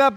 [0.00, 0.14] Hallo.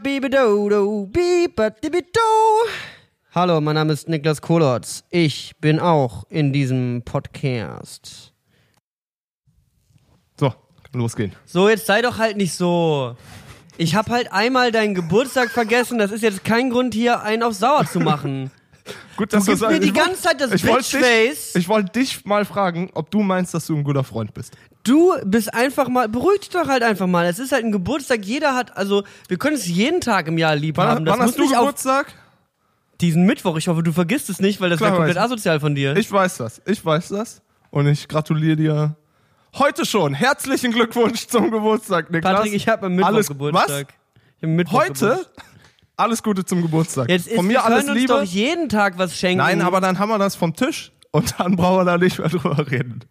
[3.34, 5.04] Hallo, mein Name ist Niklas Kolotz.
[5.09, 8.31] Ich bin auch in diesem Podcast.
[10.39, 10.53] So,
[10.94, 11.31] losgehen.
[11.45, 13.16] So, jetzt sei doch halt nicht so.
[13.77, 15.98] Ich hab halt einmal deinen Geburtstag vergessen.
[15.98, 18.52] Das ist jetzt kein Grund, hier einen auf sauer zu machen.
[19.17, 21.53] Gut, dass Du gibst mir die ganze Zeit das ich wollte Bitchface.
[21.53, 24.53] dich, ich wollte dich mal fragen, ob du meinst, dass du ein guter Freund bist.
[24.84, 27.25] Du bist einfach mal, beruhig dich doch halt einfach mal.
[27.27, 28.25] Es ist halt ein Geburtstag.
[28.25, 30.98] Jeder hat, also, wir können es jeden Tag im Jahr lieb haben.
[30.98, 32.13] Wann, Das wann muss hast du Geburtstag?
[32.99, 33.58] diesen Mittwoch.
[33.58, 35.95] Ich hoffe, du vergisst es nicht, weil das wäre komplett asozial von dir.
[35.98, 36.61] Ich weiß das.
[36.66, 37.41] Ich weiß das.
[37.70, 38.95] Und ich gratuliere dir
[39.58, 40.13] heute schon.
[40.13, 42.36] Herzlichen Glückwunsch zum Geburtstag, Niklas.
[42.38, 43.94] Patrick, ich habe am Mittwoch Alles- Geburtstag.
[44.44, 44.94] Am Mittwoch Heute?
[44.94, 45.44] Geburtstag.
[46.02, 47.09] Alles Gute zum Geburtstag.
[47.09, 48.13] Jetzt ist, Von mir wir können alles uns Liebe.
[48.13, 49.38] doch jeden Tag was schenken.
[49.38, 52.27] Nein, aber dann haben wir das vom Tisch und dann brauchen wir da nicht mehr
[52.30, 53.02] drüber reden.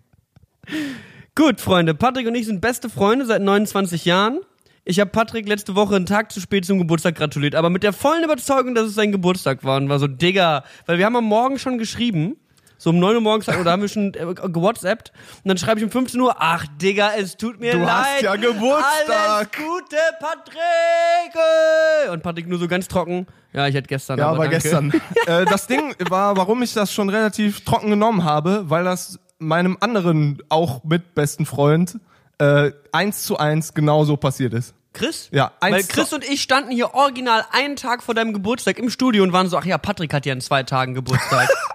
[1.36, 4.40] Gut, Freunde, Patrick und ich sind beste Freunde seit 29 Jahren.
[4.84, 7.92] Ich habe Patrick letzte Woche einen Tag zu spät zum Geburtstag gratuliert, aber mit der
[7.92, 11.26] vollen Überzeugung, dass es sein Geburtstag war und war so, Digga, weil wir haben am
[11.26, 12.36] Morgen schon geschrieben,
[12.80, 15.12] so um 9 Uhr morgens, oder haben wir schon äh, gewhatsappt
[15.44, 17.88] und dann schreibe ich um 15 Uhr, ach Digga, es tut mir Du leid.
[17.90, 19.28] hast ja Geburtstag.
[19.28, 22.12] Alles Gute, Patrick!
[22.12, 24.92] Und Patrick nur so ganz trocken, ja, ich hätte gestern, Ja, aber aber gestern.
[25.26, 29.76] äh, das Ding war, warum ich das schon relativ trocken genommen habe, weil das meinem
[29.80, 31.98] anderen, auch mit besten Freund,
[32.38, 34.74] äh, eins zu eins genauso passiert ist.
[34.92, 35.28] Chris?
[35.30, 38.90] Ja, eins Weil Chris und ich standen hier original einen Tag vor deinem Geburtstag im
[38.90, 41.48] Studio und waren so, ach ja, Patrick hat ja in zwei Tagen Geburtstag.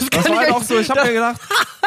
[0.00, 1.40] das Das war halt auch so, ich habe mir gedacht,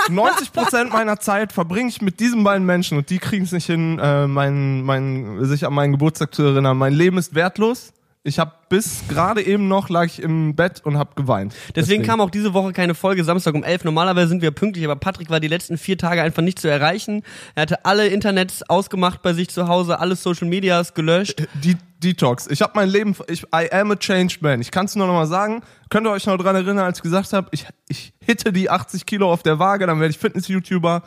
[0.09, 3.99] 90% meiner Zeit verbringe ich mit diesen beiden Menschen und die kriegen es nicht hin,
[3.99, 6.77] äh, mein, mein, sich an meinen Geburtstag zu erinnern.
[6.77, 7.93] Mein Leben ist wertlos.
[8.27, 11.55] Ich habe bis gerade eben noch lag ich im Bett und habe geweint.
[11.75, 13.85] Deswegen kam auch diese Woche keine Folge Samstag um 11.
[13.85, 17.23] Normalerweise sind wir pünktlich, aber Patrick war die letzten vier Tage einfach nicht zu erreichen.
[17.55, 21.47] Er hatte alle Internets ausgemacht bei sich zu Hause, alle Social Medias gelöscht.
[21.63, 22.47] Die Detox.
[22.47, 24.59] Ich habe mein Leben, ich, I am a changed man.
[24.59, 25.61] Ich kann es nur noch mal sagen.
[25.89, 29.05] Könnt ihr euch noch dran erinnern, als ich gesagt habe, ich, ich hitte die 80
[29.05, 31.01] Kilo auf der Waage, dann werde ich Fitness-YouTuber.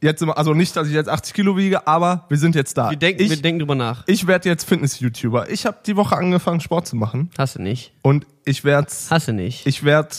[0.00, 2.90] Jetzt immer, also nicht, dass ich jetzt 80 Kilo wiege, aber wir sind jetzt da.
[2.90, 4.04] Wir denken, ich wir denken drüber nach.
[4.06, 5.50] ich werde jetzt Fitness-YouTuber.
[5.50, 7.92] Ich habe die Woche angefangen, Sport zu machen Hast du nicht.
[8.02, 9.66] und ich werde, Hast du nicht.
[9.66, 10.10] ich werde,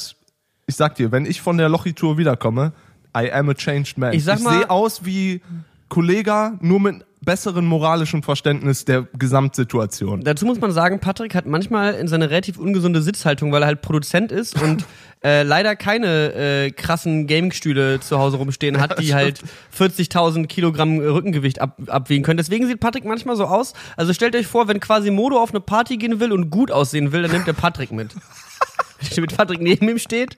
[0.65, 2.73] ich sag dir, wenn ich von der Lochi-Tour wiederkomme,
[3.17, 4.13] I am a changed man.
[4.13, 5.41] Ich sag mal- sehe aus wie
[5.89, 10.23] Kollega, nur mit besseren moralischen Verständnis der Gesamtsituation.
[10.23, 13.81] Dazu muss man sagen, Patrick hat manchmal in seine relativ ungesunde Sitzhaltung, weil er halt
[13.81, 14.85] Produzent ist und
[15.23, 19.41] äh, leider keine äh, krassen Gaming-Stühle zu Hause rumstehen hat, die halt
[19.77, 22.37] 40.000 Kilogramm Rückengewicht ab, abwiegen können.
[22.37, 23.73] Deswegen sieht Patrick manchmal so aus.
[23.95, 27.11] Also stellt euch vor, wenn quasi Modo auf eine Party gehen will und gut aussehen
[27.11, 28.11] will, dann nimmt er Patrick mit.
[29.17, 30.37] mit Patrick neben ihm steht.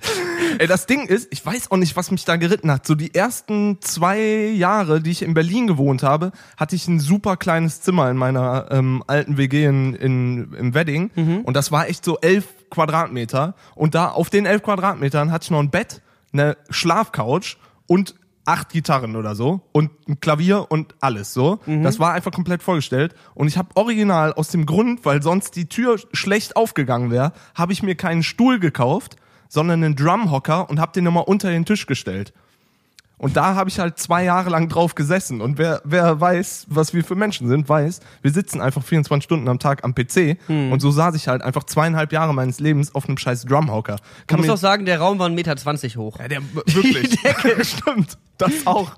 [0.57, 2.85] Ey, das Ding ist, ich weiß auch nicht, was mich da geritten hat.
[2.85, 7.37] So die ersten zwei Jahre, die ich in Berlin gewohnt habe, hatte ich ein super
[7.37, 11.11] kleines Zimmer in meiner ähm, alten WG in, in, im Wedding.
[11.43, 13.55] Und das war echt so elf Quadratmeter.
[13.75, 17.57] Und da auf den elf Quadratmetern hatte ich noch ein Bett, eine Schlafcouch
[17.87, 18.15] und
[18.45, 21.59] acht Gitarren oder so und ein Klavier und alles so.
[21.83, 23.13] Das war einfach komplett vollgestellt.
[23.35, 27.73] Und ich habe original aus dem Grund, weil sonst die Tür schlecht aufgegangen wäre, habe
[27.73, 29.17] ich mir keinen Stuhl gekauft,
[29.49, 32.33] sondern einen Drumhocker und habe den nochmal unter den Tisch gestellt.
[33.19, 35.41] Und da habe ich halt zwei Jahre lang drauf gesessen.
[35.41, 39.47] Und wer, wer weiß, was wir für Menschen sind, weiß, wir sitzen einfach 24 Stunden
[39.49, 40.37] am Tag am PC.
[40.47, 40.71] Hm.
[40.71, 43.93] Und so saß ich halt einfach zweieinhalb Jahre meines Lebens auf einem scheiß Drumhocker.
[43.93, 45.33] Man Kann muss mir- auch sagen, der Raum war 1,20
[45.83, 46.17] Meter hoch.
[46.19, 47.09] ja, der, wirklich.
[47.09, 47.63] Die Decke.
[47.65, 48.17] Stimmt.
[48.39, 48.91] Das auch.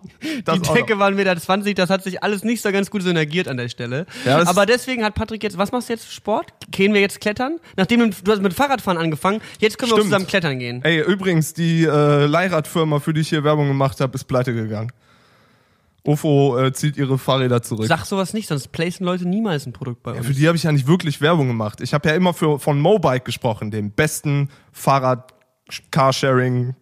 [0.46, 1.00] Das Die auch Decke noch.
[1.00, 4.06] war 1,20 Meter, das hat sich alles nicht so ganz gut synergiert an der Stelle.
[4.26, 6.54] Ja, Aber deswegen hat Patrick jetzt, was machst du jetzt Sport?
[6.70, 7.58] Gehen wir jetzt klettern?
[7.76, 10.12] Nachdem du, hast mit Fahrradfahren angefangen, jetzt können wir Stimmt.
[10.12, 10.82] zusammen klettern gehen.
[10.84, 14.92] Ey, übrigens, die äh, Leihradfirma, für die ich hier Werbung gemacht habe, ist pleite gegangen.
[16.04, 17.86] Ofo äh, zieht ihre Fahrräder zurück.
[17.88, 20.26] Sag sowas nicht, sonst placen Leute niemals ein Produkt bei uns.
[20.26, 21.80] Für die habe ich ja nicht wirklich Werbung gemacht.
[21.82, 26.76] Ich habe ja immer für, von Mobike gesprochen, dem besten Fahrrad-Carsharing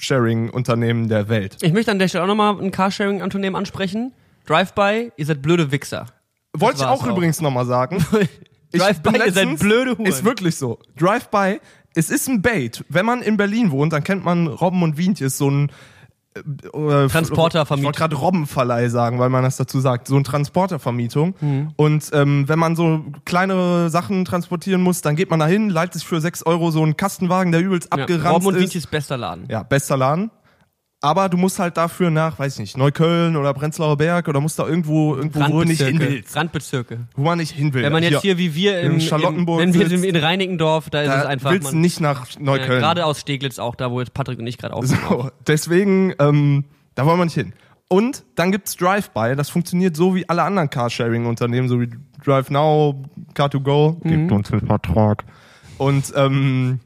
[0.00, 1.56] Sharing-Unternehmen der Welt.
[1.62, 4.12] Ich möchte an der Stelle auch nochmal ein Carsharing-Unternehmen ansprechen.
[4.46, 6.06] Drive-by, ihr seid blöde Wichser.
[6.52, 7.06] Wollte ich auch, auch.
[7.06, 8.04] übrigens nochmal sagen.
[8.72, 10.06] Drive-by, ihr seid blöde Huren.
[10.06, 10.78] Ist wirklich so.
[10.96, 11.60] Drive-by,
[11.94, 12.84] es ist ein Bait.
[12.88, 15.72] Wenn man in Berlin wohnt, dann kennt man Robben und Wientjes, so ein
[16.38, 17.78] äh, Transportervermietung.
[17.78, 20.08] Ich wollte gerade Robbenverleih sagen, weil man das dazu sagt.
[20.08, 21.34] So ein Transportervermietung.
[21.40, 21.72] Mhm.
[21.76, 25.92] Und ähm, wenn man so kleinere Sachen transportieren muss, dann geht man da hin, leiht
[25.92, 28.62] sich für 6 Euro so einen Kastenwagen, der übelst Ja, abgeranzt Robben und ist.
[28.62, 29.46] Vinci's bester Laden.
[29.48, 30.30] Ja, bester Laden.
[31.00, 34.58] Aber du musst halt dafür nach, weiß ich nicht, Neukölln oder Prenzlauer Berg oder musst
[34.58, 36.12] da irgendwo, irgendwo wo du nicht hin Randbezirke.
[36.14, 36.36] willst.
[36.36, 36.98] Randbezirke.
[37.14, 37.84] Wo man nicht hin will.
[37.84, 41.02] Wenn man jetzt hier, wie wir im, in Charlottenburg im, wenn wir in Reinickendorf, da
[41.02, 41.52] ist da es einfach.
[41.52, 42.80] willst du man- nicht nach ja, Neukölln.
[42.80, 45.00] Gerade aus Steglitz auch, da wo jetzt Patrick und ich gerade aufnehmen.
[45.08, 46.64] so, deswegen, ähm,
[46.96, 47.52] da wollen wir nicht hin.
[47.88, 51.88] Und dann gibt's Drive-By, das funktioniert so wie alle anderen Carsharing-Unternehmen, so wie
[52.24, 53.04] Drive Now,
[53.34, 54.02] Car2Go.
[54.02, 55.24] Gibt uns einen Vertrag.
[55.78, 56.80] Und ähm,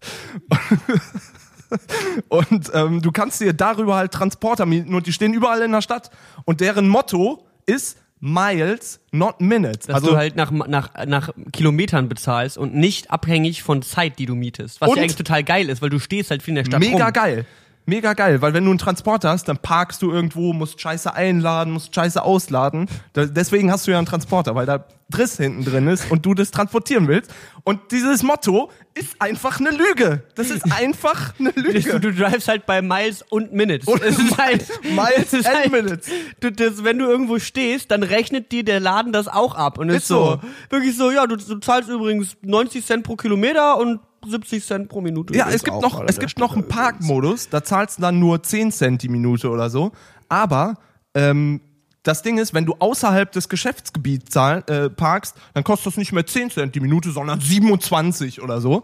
[2.28, 5.82] und ähm, du kannst dir darüber halt Transporter mieten und die stehen überall in der
[5.82, 6.10] Stadt.
[6.44, 9.86] Und deren Motto ist Miles, not Minutes.
[9.86, 14.34] Dass du halt nach, nach, nach Kilometern bezahlst und nicht abhängig von Zeit, die du
[14.34, 14.80] mietest.
[14.80, 17.04] Was ja eigentlich total geil ist, weil du stehst halt viel in der Stadt Mega
[17.04, 17.12] rum.
[17.12, 17.46] geil.
[17.86, 21.72] Mega geil, weil wenn du einen Transporter hast, dann parkst du irgendwo, musst Scheiße einladen,
[21.72, 22.88] musst Scheiße ausladen.
[23.14, 26.34] Da, deswegen hast du ja einen Transporter, weil da Driss hinten drin ist und du
[26.34, 27.32] das transportieren willst.
[27.64, 30.22] Und dieses Motto ist einfach eine Lüge.
[30.36, 31.98] Das ist einfach eine Du, Lüge.
[31.98, 33.88] du drivest halt bei Miles und Minutes.
[33.88, 36.08] Und es ist halt, Miles es ist and halt, Minutes.
[36.38, 39.78] Du, das, wenn du irgendwo stehst, dann rechnet dir der Laden das auch ab.
[39.78, 40.24] Und ist, Ist so.
[40.24, 40.40] so.
[40.68, 45.00] Wirklich so, ja, du, du zahlst übrigens 90 Cent pro Kilometer und 70 Cent pro
[45.00, 45.34] Minute.
[45.34, 46.68] Ja, es gibt auch noch, es gibt noch einen.
[46.68, 49.92] Parkmodus, da zahlst du dann nur 10 Cent die Minute oder so.
[50.28, 50.74] Aber
[51.14, 51.60] ähm,
[52.02, 56.12] das Ding ist, wenn du außerhalb des Geschäftsgebiets zahl, äh, parkst, dann kostet das nicht
[56.12, 58.82] mehr 10 Cent die Minute, sondern 27 oder so.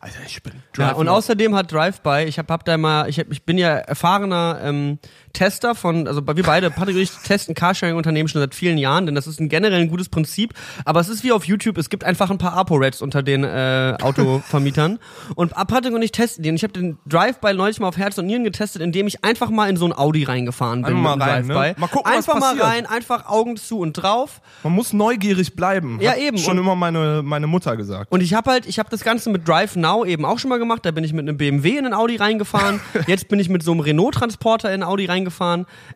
[0.00, 1.12] Alter, ich bin Ja, Drive und Now.
[1.14, 4.98] außerdem hat Drive-By, ich hab, hab da mal, ich, hab, ich bin ja erfahrener ähm,
[5.36, 9.14] Tester von, also wir beide, Patrick und ich testen Carsharing-Unternehmen schon seit vielen Jahren, denn
[9.14, 10.54] das ist ein generell ein gutes Prinzip,
[10.84, 13.96] aber es ist wie auf YouTube, es gibt einfach ein paar Apo-Reds unter den äh,
[14.00, 14.98] Autovermietern
[15.34, 16.56] und Patrick und ich testen den.
[16.56, 19.68] Ich habe den Drive-By neulich mal auf Herz und Nieren getestet, indem ich einfach mal
[19.68, 20.96] in so ein Audi reingefahren bin.
[20.96, 21.74] Einfach mal rein, ne?
[21.76, 22.64] Mal gucken, was einfach mal passiert.
[22.64, 24.40] rein, einfach Augen zu und drauf.
[24.62, 25.98] Man muss neugierig bleiben.
[26.00, 26.38] Ja, hat eben.
[26.38, 28.10] Schon Und- immer meine, meine Mutter gesagt.
[28.10, 30.58] Und ich habe halt, ich habe das Ganze mit Drive Now eben auch schon mal
[30.58, 30.84] gemacht.
[30.84, 32.80] Da bin ich mit einem BMW in einen Audi reingefahren.
[33.06, 35.25] Jetzt bin ich mit so einem Renault-Transporter in einen Audi reingefahren.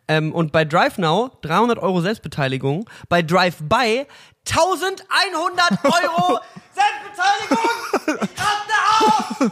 [0.07, 2.89] Ähm, und bei Drive Now 300 Euro Selbstbeteiligung.
[3.09, 4.05] Bei Drive By
[4.49, 6.39] 1100 Euro
[6.73, 7.69] Selbstbeteiligung.
[8.07, 9.51] Ich raste auf.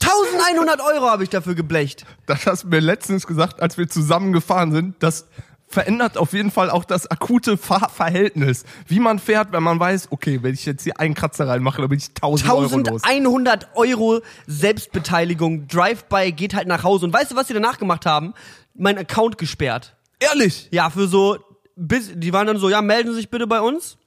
[0.00, 2.04] 1100 Euro habe ich dafür geblecht.
[2.26, 5.02] Das hast du mir letztens gesagt, als wir zusammen gefahren sind.
[5.02, 5.26] Das
[5.72, 8.64] verändert auf jeden Fall auch das akute Fahrverhältnis.
[8.86, 11.90] Wie man fährt, wenn man weiß, okay, wenn ich jetzt hier einen Kratzer reinmache, dann
[11.90, 13.04] bin ich 1000 Euro los.
[13.04, 15.66] 1100 Euro Selbstbeteiligung.
[15.68, 17.06] Drive-by geht halt nach Hause.
[17.06, 18.34] Und weißt du, was sie danach gemacht haben?
[18.74, 19.96] Mein Account gesperrt.
[20.20, 20.68] Ehrlich?
[20.70, 21.38] Ja, für so,
[21.76, 23.98] bis, die waren dann so, ja, melden Sie sich bitte bei uns.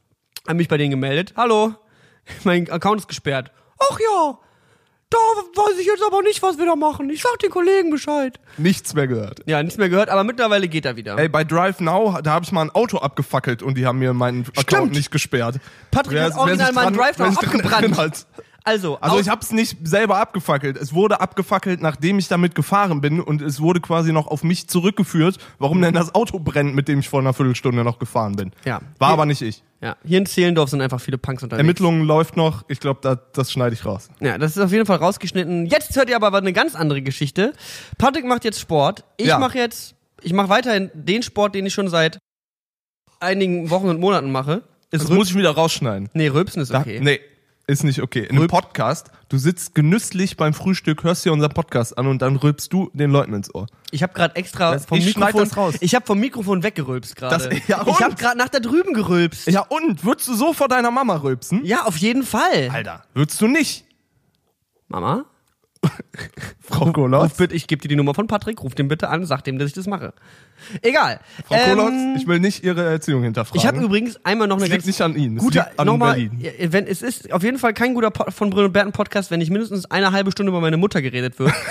[0.47, 1.33] Haben mich bei denen gemeldet.
[1.35, 1.73] Hallo,
[2.44, 3.51] mein Account ist gesperrt.
[3.79, 4.39] Ach ja,
[5.15, 7.09] da weiß ich jetzt aber nicht, was wir da machen.
[7.09, 8.39] Ich sag den Kollegen Bescheid.
[8.57, 9.39] Nichts mehr gehört.
[9.45, 11.17] Ja, nichts mehr gehört, aber mittlerweile geht er wieder.
[11.17, 14.13] Ey, bei Drive Now, da habe ich mal ein Auto abgefackelt und die haben mir
[14.13, 14.91] meinen Account Stimmt.
[14.95, 15.57] nicht gesperrt.
[15.91, 17.83] Patrick Wer- hat original meinen Drive Now sich dran abgebrannt.
[17.83, 18.27] erinnert.
[18.67, 20.75] Also, Also ich habe es nicht selber abgefackelt.
[20.75, 24.67] Es wurde abgefackelt, nachdem ich damit gefahren bin und es wurde quasi noch auf mich
[24.67, 28.51] zurückgeführt, warum denn das Auto brennt, mit dem ich vor einer Viertelstunde noch gefahren bin.
[28.65, 28.81] Ja.
[28.97, 29.62] War Hier- aber nicht ich.
[29.81, 31.59] ja, hier in Zehlendorf sind einfach viele Punks unterwegs.
[31.62, 32.65] Ermittlungen läuft noch.
[32.67, 34.09] Ich glaube, das, das schneide ich raus.
[34.19, 35.67] Ja, das ist auf jeden Fall rausgeschnitten.
[35.67, 37.53] Jetzt hört ihr aber eine ganz andere Geschichte.
[38.00, 39.03] Patrick macht jetzt Sport.
[39.17, 39.38] Ich Ja.
[39.38, 42.17] mache jetzt, ich mache weiterhin den Sport, den ich schon seit
[43.19, 44.63] einigen Wochen und Monaten mache.
[44.89, 46.09] Das muss ich wieder rausschneiden.
[46.13, 47.00] nee, Rülpsen ist Da- okay.
[47.01, 47.19] Nee,
[47.67, 48.23] ist nicht okay.
[48.23, 52.21] In einem Rülp- Podcast, du sitzt genüsslich beim Frühstück, hörst dir unseren Podcast an und
[52.21, 53.65] dann rülpst du den Leuten ins Ohr.
[53.91, 55.75] Ich habe gerade extra Das- vom ich Mikrofon, das raus.
[55.79, 57.50] ich habe vom Mikrofon weggerülpst gerade.
[57.67, 58.00] Ja, ich und?
[58.01, 59.48] habe gerade nach da drüben gerülpst.
[59.48, 60.03] Ja, und?
[60.05, 61.65] Würdest du so vor deiner Mama rülpsen?
[61.65, 62.69] Ja, auf jeden Fall.
[62.72, 63.86] Alter, würdest du nicht?
[64.88, 65.25] Mama,
[66.62, 67.24] Frau Kolos?
[67.24, 69.58] ruf bitte, ich gebe dir die Nummer von Patrick, ruf den bitte an, sag dem,
[69.60, 70.13] dass ich das mache.
[70.82, 71.20] Egal.
[71.48, 73.60] Frau Ähm, Kolos, ich will nicht Ihre Erziehung hinterfragen.
[73.60, 75.88] Ich habe übrigens einmal noch eine Es liegt nicht an Ihnen, es gute, liegt an
[75.88, 76.72] nochmal, Berlin.
[76.72, 79.51] wenn es ist auf jeden Fall kein guter Po- von Bruno Berten Podcast, wenn nicht
[79.51, 81.54] mindestens eine halbe Stunde über meine Mutter geredet wird.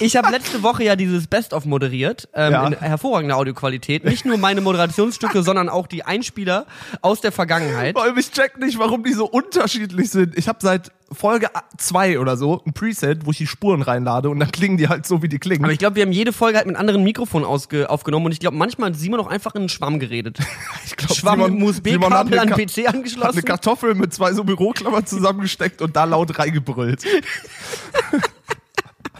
[0.00, 2.66] Ich habe letzte Woche ja dieses Best-of moderiert, ähm, Ja.
[2.66, 4.04] in hervorragender Audioqualität.
[4.04, 6.66] Nicht nur meine Moderationsstücke, sondern auch die Einspieler
[7.02, 7.94] aus der Vergangenheit.
[7.94, 10.36] Vor allem, ich check nicht, warum die so unterschiedlich sind.
[10.36, 11.48] Ich habe seit Folge
[11.78, 15.06] 2 oder so ein Preset, wo ich die Spuren reinlade und dann klingen die halt
[15.06, 15.62] so, wie die klingen.
[15.64, 18.40] Aber ich glaube, wir haben jede Folge halt mit anderen Mikrofonen ausge aufgenommen und ich
[18.40, 20.38] glaube, manchmal hat Simon auch einfach in einen Schwamm geredet.
[20.86, 23.32] Ich glaub, Schwamm einem Simon hat USB-Kabel an PC hat angeschlossen.
[23.32, 27.04] eine Kartoffel mit zwei so Büroklammern zusammengesteckt und da laut reingebrüllt.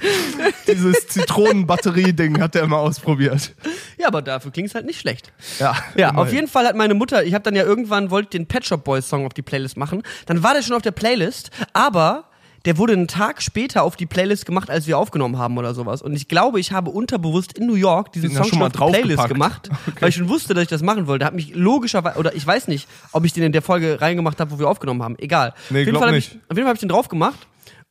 [0.68, 3.54] Dieses Zitronenbatterie-Ding hat er immer ausprobiert.
[3.98, 5.32] Ja, aber dafür klingt es halt nicht schlecht.
[5.58, 6.16] Ja, Ja, immerhin.
[6.28, 8.84] auf jeden Fall hat meine Mutter, ich habe dann ja irgendwann wollte den Pet Shop
[8.84, 10.02] Boys Song auf die Playlist machen.
[10.26, 12.24] Dann war der schon auf der Playlist, aber
[12.64, 16.00] der wurde einen Tag später auf die Playlist gemacht, als wir aufgenommen haben oder sowas.
[16.00, 18.78] Und ich glaube, ich habe unterbewusst in New York diesen Den Song schon schon auf
[18.78, 19.68] mal die Playlist draufgepackt.
[19.68, 21.26] gemacht, weil ich schon wusste, dass ich das machen wollte.
[21.26, 24.50] Hat mich logischerweise, oder ich weiß nicht, ob ich den in der Folge reingemacht habe,
[24.50, 25.16] wo wir aufgenommen haben.
[25.18, 25.52] Egal.
[25.68, 26.28] Nee, auf jeden Fall nicht.
[26.32, 27.38] ich, auf jeden Fall habe ich den drauf gemacht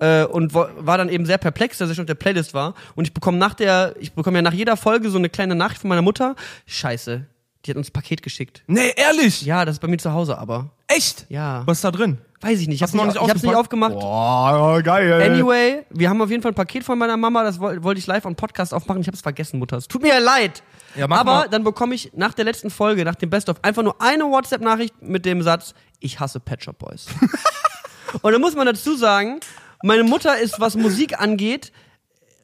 [0.03, 2.73] äh, und war dann eben sehr perplex, dass ich schon auf der Playlist war.
[2.95, 5.81] Und ich bekomme nach der, ich bekomme ja nach jeder Folge so eine kleine Nachricht
[5.81, 6.35] von meiner Mutter.
[6.65, 7.25] Scheiße,
[7.65, 8.63] die hat uns ein Paket geschickt.
[8.67, 9.43] Nee, ehrlich?
[9.43, 10.69] Ja, das ist bei mir zu Hause aber.
[10.87, 11.25] Echt?
[11.29, 11.63] Ja.
[11.65, 12.17] Was ist da drin?
[12.41, 12.75] Weiß ich nicht.
[12.75, 13.93] Ich Hast hab's du noch nicht, ich hab's nicht aufgemacht.
[13.93, 15.13] Boah, geil.
[15.31, 18.05] Anyway, wir haben auf jeden Fall ein Paket von meiner Mama, das woll- wollte ich
[18.07, 18.99] live am Podcast aufmachen.
[19.01, 19.77] Ich habe es vergessen, Mutter.
[19.77, 20.61] Es tut mir ja leid.
[20.95, 21.49] Ja, mach Aber mal.
[21.49, 25.25] dann bekomme ich nach der letzten Folge, nach dem Best-of, einfach nur eine WhatsApp-Nachricht mit
[25.25, 27.05] dem Satz, ich hasse Pet Shop Boys.
[28.21, 29.39] Und dann muss man dazu sagen,
[29.83, 31.71] meine Mutter ist, was Musik angeht,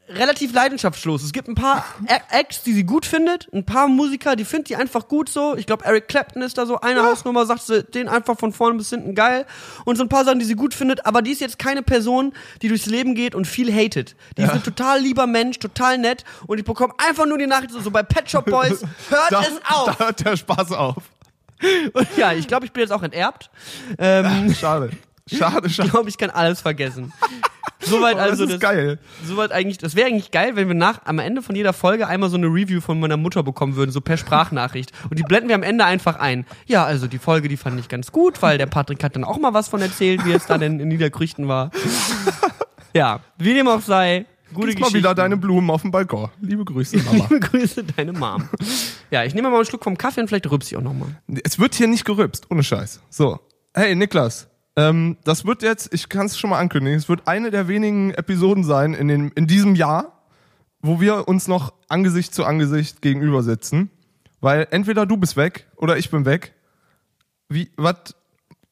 [0.09, 1.23] relativ leidenschaftslos.
[1.23, 1.85] Es gibt ein paar
[2.31, 5.55] Acts, die sie gut findet, ein paar Musiker, die findet die einfach gut so.
[5.55, 8.77] Ich glaube, Eric Clapton ist da so eine Hausnummer, sagt sie den einfach von vorne
[8.77, 9.45] bis hinten geil.
[9.85, 12.33] Und so ein paar Sachen, die sie gut findet, aber die ist jetzt keine Person,
[12.61, 14.15] die durchs Leben geht und viel hatet.
[14.37, 17.71] Die ist ein total lieber Mensch, total nett und ich bekomme einfach nur die Nachricht
[17.71, 19.85] so, so bei Pet Shop Boys, hört da, es auf.
[19.85, 21.03] Da hört der Spaß auf.
[21.93, 23.49] Und ja, ich glaube, ich bin jetzt auch enterbt.
[23.97, 24.91] Ähm, Schade.
[25.37, 25.89] Schade, ich schade.
[25.89, 27.13] glaube, ich kann alles vergessen.
[27.79, 28.99] Soweit Aber also das ist geil.
[29.25, 32.29] Soweit eigentlich, das wäre eigentlich geil, wenn wir nach am Ende von jeder Folge einmal
[32.29, 34.91] so eine Review von meiner Mutter bekommen würden, so per Sprachnachricht.
[35.09, 36.45] Und die blenden wir am Ende einfach ein.
[36.65, 39.37] Ja, also die Folge, die fand ich ganz gut, weil der Patrick hat dann auch
[39.37, 41.71] mal was von erzählt, wie es dann in, in Niederkrüchten war.
[42.93, 46.29] Ja, wie dem auch sei, gute Gieß mal wieder deine Blumen auf dem Balkon.
[46.41, 47.11] Liebe Grüße, Mama.
[47.29, 48.49] Liebe Grüße, deine Mom.
[49.11, 51.09] Ja, ich nehme mal einen Schluck vom Kaffee und vielleicht rübs ich auch nochmal.
[51.43, 53.01] es wird hier nicht gerübst, ohne Scheiß.
[53.09, 53.39] So.
[53.73, 54.47] Hey, Niklas.
[54.79, 58.11] Ähm, das wird jetzt, ich kann es schon mal ankündigen, es wird eine der wenigen
[58.11, 60.21] Episoden sein in, den, in diesem Jahr,
[60.81, 63.89] wo wir uns noch Angesicht zu Angesicht gegenüber sitzen.
[64.41, 66.53] Weil entweder du bist weg oder ich bin weg.
[67.49, 68.15] Wie, wat,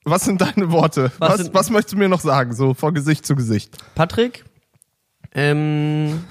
[0.05, 1.11] was sind deine Worte?
[1.19, 3.75] Was Was, sind- was, möchtest du mir noch sagen, so vor Gesicht zu Gesicht?
[3.95, 4.45] Patrick,
[5.33, 6.23] ähm,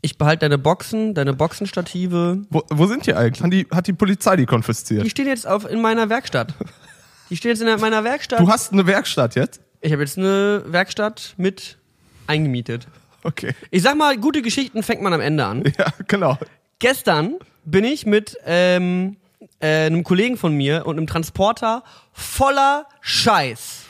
[0.00, 2.42] ich behalte deine Boxen, deine Boxenstative.
[2.50, 3.42] Wo, wo sind die eigentlich?
[3.44, 5.08] Hat die, hat die Polizei die Die konfisziert?
[5.08, 6.52] stehen jetzt auf, in meiner Werkstatt.
[7.34, 8.38] Die stehen jetzt in meiner Werkstatt.
[8.38, 9.60] Du hast eine Werkstatt jetzt?
[9.80, 11.78] Ich habe jetzt eine Werkstatt mit
[12.28, 12.86] eingemietet.
[13.24, 13.56] Okay.
[13.72, 15.64] Ich sag mal, gute Geschichten fängt man am Ende an.
[15.76, 16.38] Ja, genau.
[16.78, 19.16] Gestern bin ich mit ähm,
[19.58, 23.83] äh, einem Kollegen von mir und einem Transporter voller Scheiß.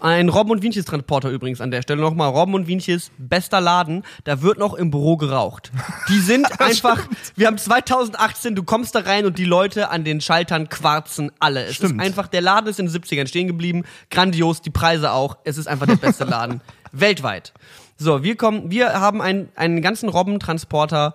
[0.00, 2.28] Ein Robben und Wienches Transporter übrigens an der Stelle nochmal.
[2.28, 4.04] Robben und Wienches, bester Laden.
[4.24, 5.72] Da wird noch im Büro geraucht.
[6.08, 10.20] Die sind einfach, wir haben 2018, du kommst da rein und die Leute an den
[10.20, 11.64] Schaltern quarzen alle.
[11.64, 11.94] Es Stimmt.
[11.94, 13.84] ist einfach, der Laden ist in den 70ern stehen geblieben.
[14.10, 15.38] Grandios, die Preise auch.
[15.44, 16.60] Es ist einfach der beste Laden.
[16.92, 17.52] Weltweit.
[17.96, 21.14] So, wir kommen, wir haben einen, einen ganzen Robbentransporter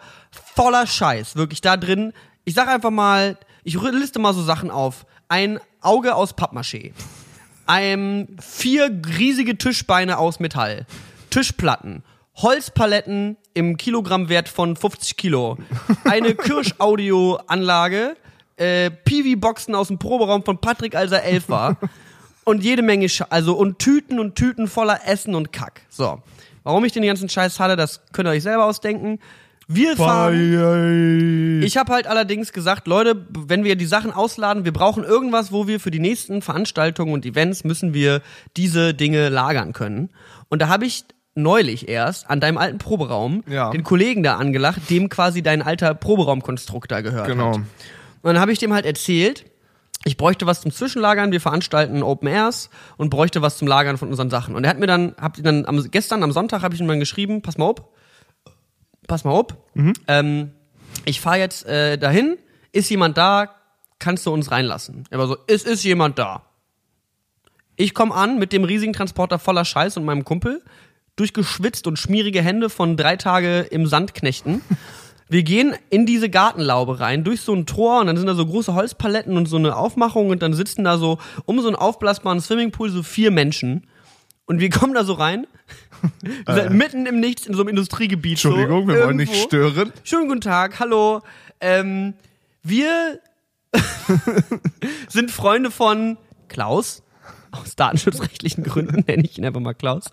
[0.56, 1.36] voller Scheiß.
[1.36, 2.14] Wirklich da drin.
[2.44, 5.06] Ich sag einfach mal, ich liste mal so Sachen auf.
[5.28, 6.94] Ein Auge aus Pappmaché.
[7.72, 10.86] Ein, vier riesige Tischbeine aus Metall.
[11.30, 12.04] Tischplatten.
[12.36, 15.58] Holzpaletten im Kilogrammwert von 50 Kilo.
[16.04, 18.18] Eine Kirsch-Audio-Anlage.
[18.58, 21.78] Äh, Piwi-Boxen aus dem Proberaum von Patrick, als er elf war.
[22.44, 25.84] Und jede Menge, Sch also und Tüten und Tüten voller Essen und Kack.
[25.88, 26.22] So.
[26.64, 29.20] Warum ich den ganzen Scheiß hatte, das könnt ihr euch selber ausdenken.
[29.74, 31.62] Wir fahren.
[31.64, 35.68] Ich habe halt allerdings gesagt, Leute, wenn wir die Sachen ausladen, wir brauchen irgendwas, wo
[35.68, 38.22] wir für die nächsten Veranstaltungen und Events müssen wir
[38.58, 40.10] diese Dinge lagern können.
[40.50, 43.70] Und da habe ich neulich erst an deinem alten Proberaum Ja.
[43.72, 47.50] den Kollegen da angelacht, dem quasi dein alter Proberaumkonstrukt da gehört Genau.
[47.52, 47.56] hat.
[47.56, 47.66] Und
[48.24, 49.46] dann habe ich dem halt erzählt,
[50.04, 54.10] ich bräuchte was zum Zwischenlagern, wir veranstalten Open Airs und bräuchte was zum Lagern von
[54.10, 54.56] unseren Sachen.
[54.56, 56.88] Und er hat mir dann, hab ihn dann am, gestern am Sonntag habe ich ihm
[56.88, 57.76] dann geschrieben, pass mal auf,
[59.12, 59.48] pass mal auf,
[60.08, 60.52] ähm,
[61.04, 62.38] ich fahre jetzt äh, dahin,
[62.72, 63.50] ist jemand da,
[64.00, 65.04] kannst du uns reinlassen?
[65.10, 66.44] Er war so, es ist jemand da.
[67.76, 70.64] Ich komme an mit dem riesigen Transporter voller Scheiß und meinem Kumpel,
[71.18, 74.62] durchgeschwitzt und schmierige Hände von drei Tage im Sand knechten.
[75.28, 78.46] Wir gehen in diese Gartenlaube rein, durch so ein Tor und dann sind da so
[78.46, 82.40] große Holzpaletten und so eine Aufmachung und dann sitzen da so um so einen aufblasbaren
[82.40, 83.88] Swimmingpool so vier Menschen.
[84.52, 85.48] Und wir kommen da so rein,
[86.46, 88.32] wir sind mitten im Nichts in so einem Industriegebiet.
[88.44, 88.50] Äh.
[88.50, 89.48] Entschuldigung, so, wir wollen nicht irgendwo.
[89.48, 89.94] stören.
[90.04, 91.22] Schönen guten Tag, hallo.
[91.62, 92.16] Ähm,
[92.62, 93.22] wir
[95.08, 96.18] sind Freunde von
[96.50, 97.02] Klaus.
[97.52, 100.08] Aus datenschutzrechtlichen Gründen nenne ich ihn einfach mal Klaus.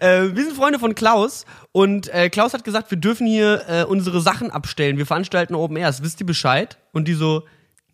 [0.00, 3.84] Äh, wir sind Freunde von Klaus und äh, Klaus hat gesagt, wir dürfen hier äh,
[3.84, 4.96] unsere Sachen abstellen.
[4.96, 6.02] Wir veranstalten Open Airs.
[6.02, 6.78] Wisst ihr Bescheid?
[6.92, 7.42] Und die so,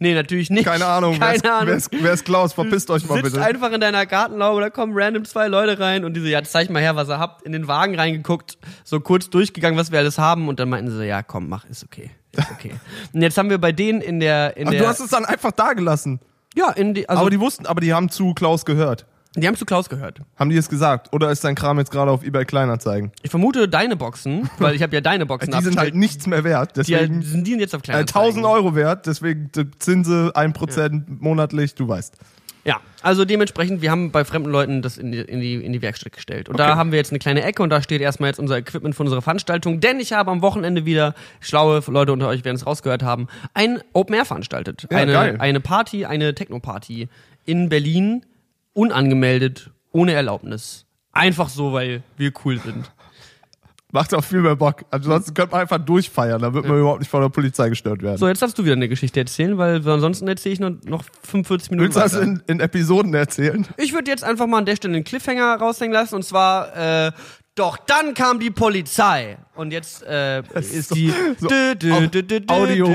[0.01, 0.65] nee, natürlich nicht.
[0.65, 1.13] Keine Ahnung.
[1.21, 1.67] wer, Keine ist, Ahnung.
[1.69, 2.53] Wer, ist, wer ist Klaus?
[2.53, 3.45] Verpisst euch mal Sitzt bitte.
[3.45, 6.69] einfach in deiner Gartenlaube, da kommen random zwei Leute rein und die so, ja, zeig
[6.71, 7.43] mal her, was ihr habt.
[7.43, 10.97] In den Wagen reingeguckt, so kurz durchgegangen, was wir alles haben und dann meinten sie
[10.97, 12.11] so, ja, komm, mach, ist okay.
[12.33, 12.73] Ist okay.
[13.13, 15.25] und jetzt haben wir bei denen in der, in Ach, der, du hast es dann
[15.25, 16.21] einfach da gelassen.
[16.57, 19.07] ja, in die, also, aber die wussten, aber die haben zu Klaus gehört.
[19.37, 20.21] Haben zu Klaus gehört.
[20.37, 21.13] Haben die es gesagt?
[21.13, 23.13] Oder ist dein Kram jetzt gerade auf eBay Kleinanzeigen?
[23.23, 26.43] Ich vermute deine Boxen, weil ich habe ja deine Boxen Die sind halt nichts mehr
[26.43, 26.77] wert.
[26.77, 29.07] die, Deswegen sind die sind jetzt auf äh, kleinen 1000 Euro wert.
[29.07, 31.75] Deswegen die Zinse 1% monatlich.
[31.77, 32.17] Du weißt.
[32.63, 35.81] Ja, also dementsprechend, wir haben bei fremden Leuten das in die, in die, in die
[35.81, 36.49] Werkstatt gestellt.
[36.51, 36.77] Und da Okay.
[36.77, 39.23] haben wir jetzt eine kleine Ecke und da steht erstmal jetzt unser Equipment für unsere
[39.23, 39.81] Veranstaltung.
[39.81, 43.81] Denn ich habe am Wochenende wieder, schlaue Leute unter euch werden es rausgehört haben, ein
[43.95, 44.87] Open Air veranstaltet.
[44.91, 45.37] Ja, eine, geil.
[45.39, 47.09] eine Party, eine Techno-Party
[47.47, 48.27] in Berlin,
[48.73, 50.87] unangemeldet, ohne Erlaubnis.
[51.13, 52.91] Einfach so, weil wir cool sind.
[53.93, 54.85] Macht auch viel mehr Bock.
[54.93, 58.19] Ansonsten könnte man einfach durchfeiern, da wird man überhaupt nicht von der Polizei gestört werden.
[58.19, 61.73] So, jetzt darfst du wieder eine Geschichte erzählen, weil ansonsten erzähle ich noch, noch 45
[61.73, 63.67] Minuten Willst du das in, in Episoden erzählen?
[63.77, 66.77] Ich würde jetzt einfach mal an der Stelle einen Cliffhanger raushängen lassen und zwar,
[67.09, 67.11] äh,
[67.57, 69.39] doch dann kam die Polizei.
[69.57, 72.87] Und jetzt äh, ist so- die so dü- Audio.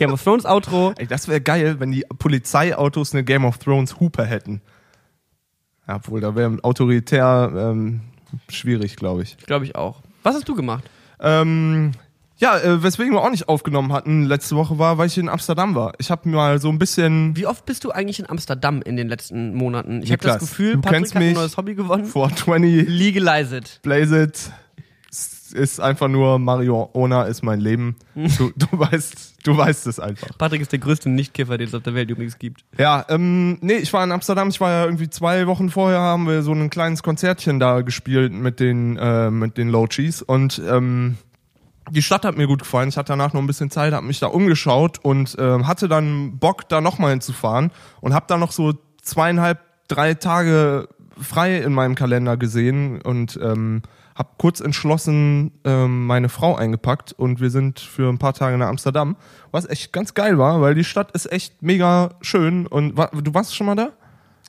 [0.00, 0.92] Game of Thrones Outro.
[0.96, 4.62] Ey, das wäre geil, wenn die Polizeiautos eine Game of Thrones Hooper hätten.
[5.86, 8.00] Obwohl, da wäre autoritär ähm,
[8.48, 9.36] schwierig, glaube ich.
[9.38, 10.02] Glaube ich auch.
[10.22, 10.84] Was hast du gemacht?
[11.20, 11.92] Ähm,
[12.38, 15.74] ja, äh, weswegen wir auch nicht aufgenommen hatten letzte Woche war, weil ich in Amsterdam
[15.74, 15.92] war.
[15.98, 19.08] Ich habe mal so ein bisschen Wie oft bist du eigentlich in Amsterdam in den
[19.08, 20.02] letzten Monaten?
[20.02, 21.36] Ich habe das Gefühl, du Patrick kennst hat ein mich.
[21.36, 22.06] neues Hobby gewonnen.
[22.06, 23.80] 420 Legalize it.
[23.82, 24.50] Blaze It.
[25.10, 27.96] Es ist einfach nur Marihuana ist mein Leben.
[28.14, 30.28] Du, du weißt, du weißt es einfach.
[30.38, 32.64] Patrick ist der größte Nichtkiffer, den es auf der Welt übrigens gibt.
[32.78, 34.48] Ja, ähm, nee, ich war in Amsterdam.
[34.50, 38.32] Ich war ja irgendwie zwei Wochen vorher, haben wir so ein kleines Konzertchen da gespielt
[38.32, 40.24] mit den, äh, mit den Low Cheese.
[40.24, 41.16] Und ähm,
[41.90, 42.88] die Stadt hat mir gut gefallen.
[42.88, 46.38] Ich hatte danach noch ein bisschen Zeit, habe mich da umgeschaut und ähm, hatte dann
[46.38, 47.72] Bock, da nochmal hinzufahren.
[48.00, 50.88] Und habe da noch so zweieinhalb, drei Tage
[51.20, 53.82] frei in meinem Kalender gesehen und ähm,
[54.20, 58.68] habe kurz entschlossen ähm, meine Frau eingepackt und wir sind für ein paar Tage nach
[58.68, 59.16] Amsterdam,
[59.50, 63.32] was echt ganz geil war, weil die Stadt ist echt mega schön und wa du
[63.32, 63.90] warst schon mal da?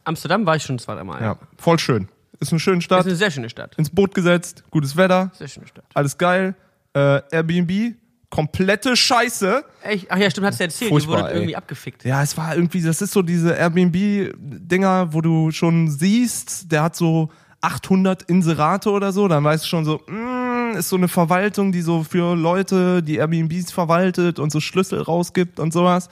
[0.03, 1.21] Amsterdam war ich schon zwei, dreimal.
[1.21, 2.09] Ja, voll schön.
[2.41, 3.75] Ist eine schöne Stadt, Ist eine sehr schöne Stadt.
[3.77, 5.85] ins Boot gesetzt, gutes Wetter, Sehr schöne Stadt.
[5.93, 6.53] alles geil.
[6.93, 7.95] Äh, Airbnb,
[8.29, 9.63] komplette Scheiße.
[9.83, 10.07] Echt?
[10.09, 10.89] Ach ja, stimmt, hast du erzählt.
[10.89, 11.37] Furchtbar, Ihr wurdet ey.
[11.39, 12.03] irgendwie abgefickt.
[12.03, 16.95] Ja, es war irgendwie, das ist so diese Airbnb-Dinger, wo du schon siehst, der hat
[16.97, 17.29] so
[17.61, 21.81] 800 Inserate oder so, dann weißt du schon so, mm, ist so eine Verwaltung, die
[21.81, 26.09] so für Leute, die Airbnbs verwaltet und so Schlüssel rausgibt und sowas.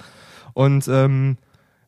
[0.53, 1.38] Und ähm,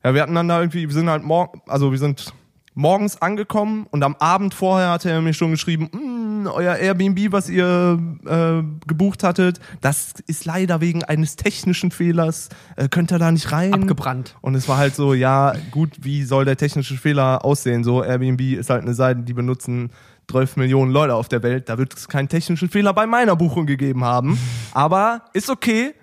[0.03, 2.33] ja, wir hatten dann da irgendwie, wir sind halt morgen, also wir sind
[2.73, 6.10] morgens angekommen und am Abend vorher hatte er mir schon geschrieben, "Mm,
[6.47, 12.87] euer Airbnb, was ihr äh, gebucht hattet, das ist leider wegen eines technischen Fehlers, äh,
[12.87, 13.73] könnt ihr da nicht rein.
[13.73, 14.35] Abgebrannt.
[14.41, 17.83] Und es war halt so, ja, gut, wie soll der technische Fehler aussehen?
[17.83, 19.91] So, Airbnb ist halt eine Seite, die benutzen
[20.29, 21.67] 12 Millionen Leute auf der Welt.
[21.67, 24.39] Da wird es keinen technischen Fehler bei meiner Buchung gegeben haben.
[24.71, 25.93] Aber ist okay.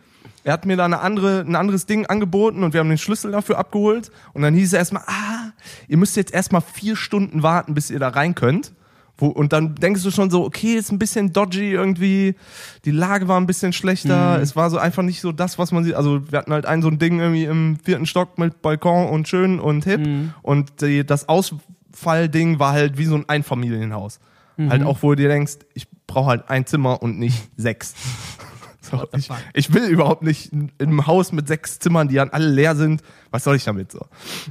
[0.44, 3.32] Er hat mir da eine andere, ein anderes Ding angeboten und wir haben den Schlüssel
[3.32, 4.10] dafür abgeholt.
[4.32, 5.52] Und dann hieß es erstmal, ah,
[5.88, 8.72] ihr müsst jetzt erstmal vier Stunden warten, bis ihr da rein könnt.
[9.20, 12.36] Wo, und dann denkst du schon so, okay, ist ein bisschen dodgy irgendwie.
[12.84, 14.40] Die Lage war ein bisschen schlechter.
[14.40, 15.94] Es war so einfach nicht so das, was man sieht.
[15.94, 19.26] Also wir hatten halt ein so ein Ding irgendwie im vierten Stock mit Balkon und
[19.26, 20.00] schön und hip.
[20.42, 24.20] Und die, das Ausfallding war halt wie so ein Einfamilienhaus.
[24.56, 27.94] Halt auch, wo du dir denkst, ich brauche halt ein Zimmer und nicht sechs.
[28.80, 32.30] So, ich, ich will überhaupt nicht in in einem Haus mit sechs Zimmern, die dann
[32.30, 33.02] alle leer sind.
[33.30, 34.06] Was soll ich damit so?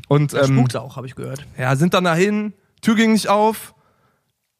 [0.07, 1.45] Und ähm, Spukt's auch, habe ich gehört.
[1.57, 3.73] ja, sind dann dahin, Tür ging nicht auf,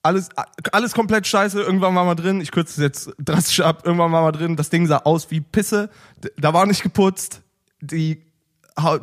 [0.07, 0.29] alles,
[0.71, 4.25] alles komplett scheiße, irgendwann waren wir drin, ich kürze es jetzt drastisch ab, irgendwann waren
[4.25, 5.89] wir drin, das Ding sah aus wie Pisse,
[6.37, 7.41] da war nicht geputzt,
[7.81, 8.23] die,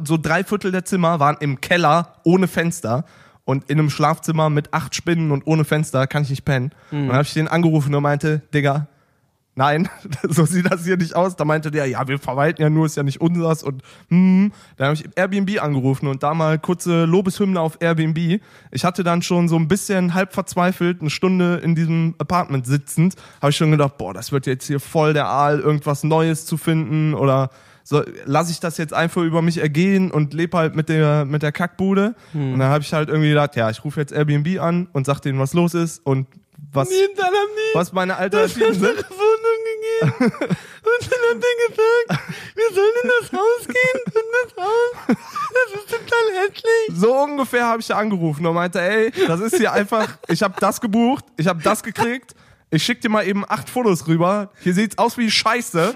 [0.05, 3.05] so drei Viertel der Zimmer waren im Keller ohne Fenster.
[3.47, 6.71] Und in einem Schlafzimmer mit acht Spinnen und ohne Fenster kann ich nicht pennen.
[7.01, 8.87] Und dann habe ich den angerufen und meinte, Digga,
[9.55, 9.89] nein,
[10.29, 11.37] so sieht das hier nicht aus.
[11.37, 14.53] Da meinte der, ja, wir verwalten ja nur, ist ja nicht unsers und hm.
[14.77, 18.41] Dann habe ich Airbnb angerufen und da mal kurze Lobeshymne auf Airbnb.
[18.71, 23.15] Ich hatte dann schon so ein bisschen halb verzweifelt, eine Stunde in diesem Apartment sitzend,
[23.41, 26.57] habe ich schon gedacht, boah, das wird jetzt hier voll der Aal, irgendwas Neues zu
[26.57, 27.51] finden oder
[27.87, 31.43] so, lasse ich das jetzt einfach über mich ergehen und lebe halt mit der, mit
[31.43, 32.15] der Kackbude.
[32.53, 35.21] Und dann habe ich halt irgendwie gedacht, ja, ich rufe jetzt Airbnb an und sag
[35.21, 36.27] denen, was los ist und
[36.73, 36.89] was,
[37.75, 39.05] was meine Alternativen sind.
[39.11, 40.35] Wohnung gegeben
[40.85, 45.17] und dann hat er gesagt, wir sollen in das Haus gehen und das Haus,
[45.55, 47.01] das ist total hässlich.
[47.01, 50.55] So ungefähr habe ich da angerufen und meinte, ey, das ist hier einfach, ich habe
[50.61, 52.35] das gebucht, ich habe das gekriegt,
[52.71, 54.51] ich schick dir mal eben acht Fotos rüber.
[54.61, 55.95] Hier sieht's aus wie Scheiße.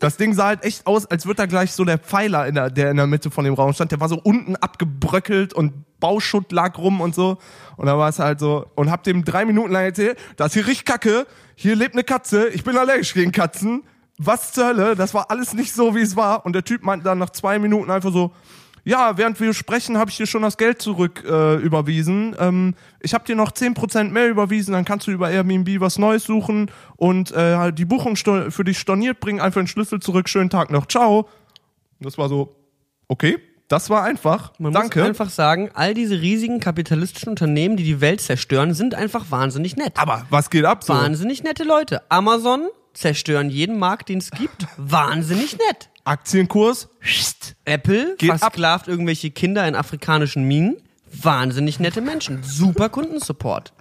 [0.00, 2.70] Das Ding sah halt echt aus, als würde da gleich so der Pfeiler, in der,
[2.70, 6.52] der in der Mitte von dem Raum stand, der war so unten abgebröckelt und Bauschutt
[6.52, 7.38] lag rum und so.
[7.76, 10.66] Und da war es halt so, und hab dem drei Minuten lang erzählt, das hier
[10.66, 13.82] riecht kacke, hier lebt eine Katze, ich bin allergisch gegen Katzen.
[14.20, 14.96] Was zur Hölle?
[14.96, 16.44] Das war alles nicht so, wie es war.
[16.44, 18.32] Und der Typ meinte dann nach zwei Minuten einfach so,
[18.88, 22.34] ja, während wir sprechen, habe ich dir schon das Geld zurück äh, überwiesen.
[22.38, 26.24] Ähm, ich habe dir noch 10% mehr überwiesen, dann kannst du über Airbnb was Neues
[26.24, 30.70] suchen und äh, die Buchung für dich storniert, bring einfach den Schlüssel zurück, schönen Tag
[30.70, 31.28] noch, ciao.
[31.98, 32.56] Und das war so,
[33.08, 35.00] okay, das war einfach, Man danke.
[35.00, 39.76] muss einfach sagen, all diese riesigen kapitalistischen Unternehmen, die die Welt zerstören, sind einfach wahnsinnig
[39.76, 39.98] nett.
[39.98, 40.94] Aber was geht ab so?
[40.94, 42.00] Wahnsinnig nette Leute.
[42.10, 44.66] Amazon zerstören jeden Markt, den es gibt.
[44.78, 45.90] Wahnsinnig nett.
[46.08, 46.88] Aktienkurs.
[47.64, 48.38] Apple Geht ab.
[48.38, 50.76] versklavt irgendwelche Kinder in afrikanischen Minen.
[51.10, 52.42] Wahnsinnig nette Menschen.
[52.42, 53.72] Super Kundensupport.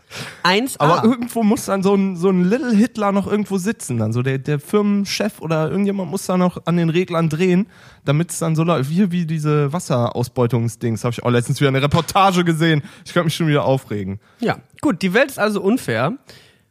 [0.43, 0.75] 1A.
[0.79, 3.97] Aber irgendwo muss dann so ein, so ein Little Hitler noch irgendwo sitzen.
[3.97, 7.67] Dann so der, der Firmenchef oder irgendjemand muss da noch an den Reglern drehen,
[8.05, 8.89] damit es dann so läuft.
[8.89, 11.03] Wie, wie diese Wasserausbeutungsdings.
[11.03, 12.83] Habe ich auch letztens wieder eine Reportage gesehen.
[13.05, 14.19] Ich kann mich schon wieder aufregen.
[14.39, 16.13] Ja, gut, die Welt ist also unfair.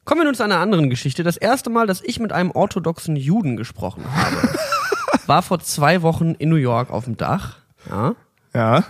[0.06, 1.24] Kommen wir nun zu einer anderen Geschichte.
[1.24, 4.36] Das erste Mal, dass ich mit einem orthodoxen Juden gesprochen habe,
[5.28, 7.56] war vor zwei Wochen in New York auf dem Dach.
[7.90, 8.14] Ja,
[8.54, 8.84] Ja.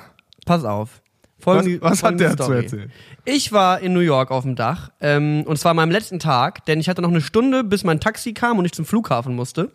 [0.44, 1.00] pass auf.
[1.38, 2.58] Was, Folgende- was hat folgende der zu Story.
[2.62, 2.92] erzählen?
[3.24, 6.64] Ich war in New York auf dem Dach ähm, und zwar an meinem letzten Tag,
[6.66, 9.70] denn ich hatte noch eine Stunde, bis mein Taxi kam und ich zum Flughafen musste.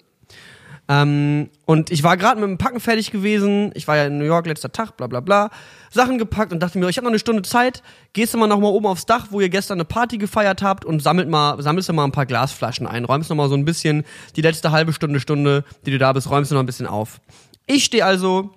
[0.91, 3.71] Ähm, und ich war gerade mit dem Packen fertig gewesen.
[3.75, 5.49] Ich war ja in New York letzter Tag, bla bla bla.
[5.89, 7.81] Sachen gepackt und dachte mir, ich habe noch eine Stunde Zeit.
[8.11, 10.83] Gehst du mal noch mal oben aufs Dach, wo ihr gestern eine Party gefeiert habt
[10.83, 13.05] und sammelt mal, sammelst du mal ein paar Glasflaschen ein.
[13.05, 14.03] Räumst noch mal so ein bisschen
[14.35, 17.21] die letzte halbe Stunde, Stunde, die du da bist, räumst du noch ein bisschen auf.
[17.67, 18.51] Ich stehe also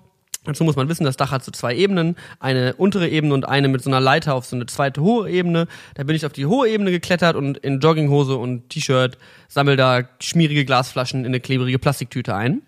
[0.44, 3.68] Dazu muss man wissen, das Dach hat so zwei Ebenen, eine untere Ebene und eine
[3.68, 5.66] mit so einer Leiter auf so eine zweite hohe Ebene.
[5.94, 10.02] Da bin ich auf die hohe Ebene geklettert und in Jogginghose und T-Shirt sammel da
[10.20, 12.62] schmierige Glasflaschen in eine klebrige Plastiktüte ein.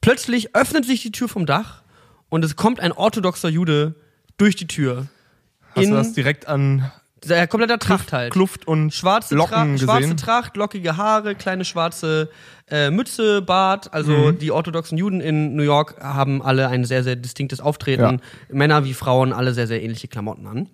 [0.00, 1.82] Plötzlich öffnet sich die Tür vom Dach
[2.28, 3.94] und es kommt ein orthodoxer Jude
[4.36, 5.06] durch die Tür.
[5.74, 6.90] Hast du das direkt an
[7.24, 8.32] der kompletter Tracht halt.
[8.32, 10.16] Kluft und Schwarze, Locken Tra schwarze gesehen?
[10.16, 12.30] Tracht, lockige Haare, kleine schwarze
[12.70, 13.92] äh, Mütze, Bart.
[13.94, 14.38] Also Mhm.
[14.38, 18.20] die orthodoxen Juden in New York haben alle ein sehr, sehr distinktes Auftreten.
[18.50, 20.68] Männer wie Frauen, alle sehr, sehr ähnliche Klamotten an.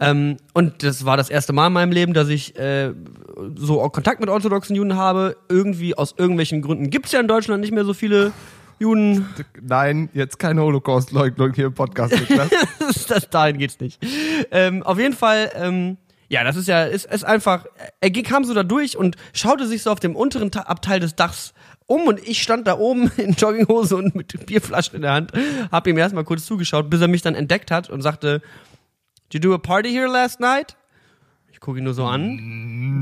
[0.00, 2.92] Ähm, und das war das erste Mal in meinem Leben, dass ich äh,
[3.56, 5.36] so Kontakt mit orthodoxen Juden habe.
[5.48, 8.32] Irgendwie aus irgendwelchen Gründen gibt's ja in Deutschland nicht mehr so viele
[8.78, 9.28] Juden.
[9.60, 12.18] Nein, jetzt keine Holocaust-Leugnung hier im Podcast.
[12.18, 12.48] Niklas.
[13.08, 14.04] das dahin geht's nicht.
[14.50, 15.96] Ähm, auf jeden Fall, ähm,
[16.28, 17.66] ja, das ist ja, ist, ist einfach,
[18.00, 21.16] er kam so da durch und schaute sich so auf dem unteren Ta Abteil des
[21.16, 21.54] Dachs
[21.86, 25.32] um und ich stand da oben in Jogginghose und mit Bierflaschen in der Hand,
[25.72, 28.42] hab ihm erstmal kurz zugeschaut, bis er mich dann entdeckt hat und sagte,
[29.32, 30.76] Did you do a party here last night?
[31.58, 33.00] Ich gucke ihn nur so an.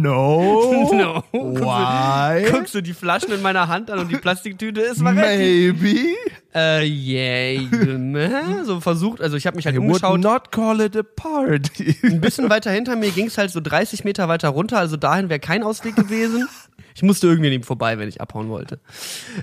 [0.00, 0.72] no.
[0.96, 1.22] No.
[1.30, 2.50] Guckst du- Why?
[2.50, 6.14] Guckst du die Flaschen in meiner Hand an und die Plastiktüte ist war relativ, Maybe.
[6.54, 10.20] äh, yeah, so versucht, also ich habe mich halt would umgeschaut.
[10.20, 11.94] not call it a party.
[12.02, 15.28] Ein bisschen weiter hinter mir ging es halt so 30 Meter weiter runter, also dahin
[15.28, 16.48] wäre kein Ausweg gewesen.
[16.94, 18.80] Ich musste irgendwie an ihm vorbei, wenn ich abhauen wollte.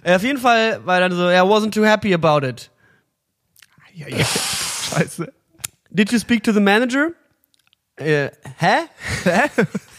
[0.04, 2.72] Äh, auf jeden Fall war er dann so, er wasn't too happy about it.
[3.94, 4.26] ja, ja.
[4.26, 5.32] Scheiße.
[5.92, 7.12] Did you speak to the manager?
[7.98, 8.88] Äh, hä?
[9.24, 9.42] Hä?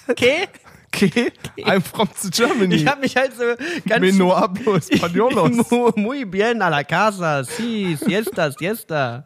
[0.08, 0.46] Okay?
[0.94, 2.76] Okay, I'm from Germany.
[2.76, 3.42] Ich habe mich halt so
[3.88, 4.00] ganz...
[4.00, 5.50] Me no hablo españolos.
[5.70, 9.24] Mu- Muy bien, a la casa, sí, siesta, siesta.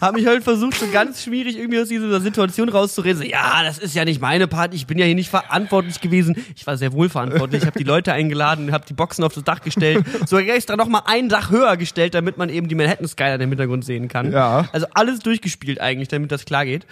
[0.00, 3.20] Hab mich halt versucht, so ganz schwierig irgendwie aus dieser Situation rauszureden.
[3.20, 6.36] So, ja, das ist ja nicht meine Party, ich bin ja hier nicht verantwortlich gewesen.
[6.54, 9.42] Ich war sehr wohl verantwortlich, ich habe die Leute eingeladen, habe die Boxen auf das
[9.42, 13.08] Dach gestellt, sogar extra noch mal ein Dach höher gestellt, damit man eben die Manhattan
[13.08, 14.30] Skyline im Hintergrund sehen kann.
[14.30, 14.68] Ja.
[14.72, 16.86] Also alles durchgespielt eigentlich, damit das klar geht.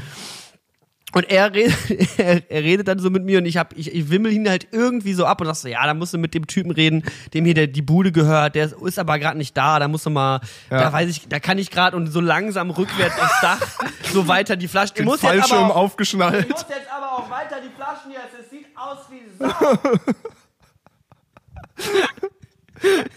[1.12, 1.74] Und er redet,
[2.18, 5.12] er, redet dann so mit mir und ich hab, ich, ich wimmel ihn halt irgendwie
[5.12, 7.02] so ab und sag so, ja, da musst du mit dem Typen reden,
[7.34, 10.10] dem hier der, die Bude gehört, der ist aber gerade nicht da, da musst du
[10.10, 10.78] mal, Ja.
[10.80, 13.60] da weiß ich, da kann ich gerade und so langsam rückwärts aufs Dach,
[14.12, 14.94] so weiter die Flaschen.
[14.96, 16.44] Den muss jetzt aber Fallschirm auch, aufgeschnallt.
[16.46, 19.78] ich muss jetzt aber auch weiter die Flaschen hier, es sieht aus wie Sau.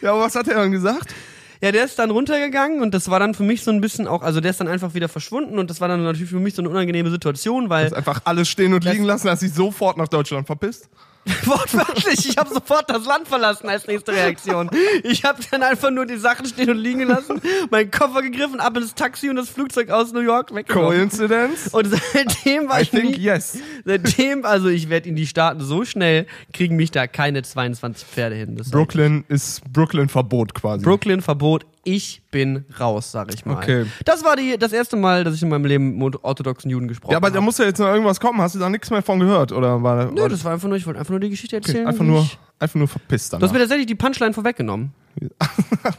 [0.02, 1.14] Ja, aber was hat er dann gesagt?
[1.64, 4.22] Ja, der ist dann runtergegangen und das war dann für mich so ein bisschen auch,
[4.22, 6.62] also der ist dann einfach wieder verschwunden und das war dann natürlich für mich so
[6.62, 10.10] eine unangenehme Situation, weil Hast einfach alles stehen und liegen lassen, hast dich sofort nach
[10.10, 10.90] Deutschland verpisst?
[11.46, 14.70] Wortwörtlich, ich habe sofort das Land verlassen als nächste Reaktion.
[15.04, 18.76] Ich habe dann einfach nur die Sachen stehen und liegen lassen, meinen Koffer gegriffen, ab
[18.76, 21.10] ins Taxi und das Flugzeug aus New York weggenommen.
[21.10, 21.70] Coincidence?
[21.70, 23.58] Und seitdem war I ich think nie, yes.
[23.86, 28.36] seitdem, also ich werde in die Staaten so schnell, kriegen mich da keine 22 Pferde
[28.36, 28.58] hin.
[28.58, 30.84] Das Brooklyn ist Brooklyn Verbot quasi.
[30.84, 31.53] Brooklyn Verbot,
[31.84, 33.58] ich bin raus, sag ich mal.
[33.58, 33.86] Okay.
[34.06, 37.12] Das war die, das erste Mal, dass ich in meinem Leben mit orthodoxen Juden gesprochen
[37.12, 37.36] ja, aber habe.
[37.36, 38.42] da muss ja jetzt noch irgendwas kommen.
[38.42, 39.52] Hast du da nichts mehr von gehört?
[39.52, 41.88] Oder war, Nö, war das war einfach nur, ich wollte einfach nur die Geschichte erzählen.
[41.88, 42.28] einfach wie nur,
[42.60, 43.40] einfach nur verpisst dann.
[43.40, 44.94] Du hast mir tatsächlich die Punchline vorweggenommen.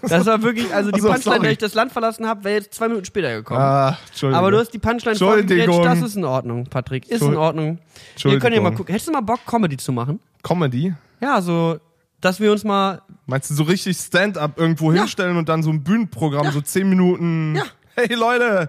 [0.08, 1.40] Das war wirklich, also die Ach so, Punchline, sorry.
[1.40, 3.60] der ich das Land verlassen habe, wäre jetzt zwei Minuten später gekommen.
[3.60, 4.38] Ah, Entschuldigung.
[4.38, 5.74] Aber du hast die Punchline Entschuldigung.
[5.74, 7.08] vorgegrätscht, das ist in Ordnung, Patrick.
[7.10, 7.76] Ist in Ordnung.
[7.76, 8.40] Wir Entschuldigung.
[8.40, 8.92] können ja mal gucken.
[8.92, 10.20] Hättest du mal Bock, Comedy zu machen?
[10.42, 10.94] Comedy?
[11.20, 11.78] Ja, so,
[12.24, 13.02] dass wir uns mal.
[13.26, 17.56] Meinst du so richtig Stand-up irgendwo hinstellen und dann so ein Bühnenprogramm, so zehn Minuten?
[17.56, 17.64] Ja.
[17.96, 18.68] Hey Leute!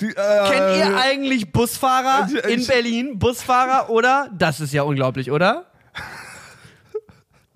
[0.00, 3.18] Die, äh, Kennt ihr eigentlich Busfahrer äh, in ich- Berlin?
[3.18, 4.30] Busfahrer oder?
[4.32, 5.66] Das ist ja unglaublich, oder?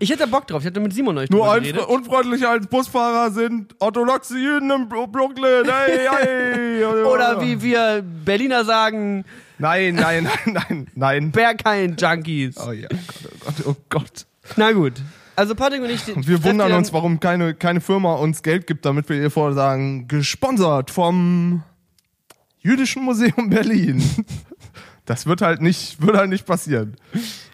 [0.00, 0.60] Ich hätte Bock drauf.
[0.60, 5.06] Ich hätte mit Simon euch Nur ein, unfreundlicher als Busfahrer sind orthodoxe Juden in Bro-
[5.06, 5.64] Brooklyn.
[5.66, 6.84] Hey, hey.
[6.84, 9.24] Oder wie wir Berliner sagen,
[9.56, 11.30] Nein, nein, nein, nein, nein.
[11.30, 12.56] Berghain Junkies.
[12.58, 12.96] Oh ja, oh
[13.44, 14.26] Gott, oh Gott.
[14.56, 14.94] Na gut.
[15.36, 16.14] Also Patrick und ich.
[16.14, 19.54] Und wir wundern uns, warum keine, keine Firma uns Geld gibt, damit wir ihr vorher
[19.54, 21.62] sagen, gesponsert vom
[22.60, 24.02] Jüdischen Museum Berlin.
[25.06, 26.96] Das wird halt nicht, wird halt nicht passieren.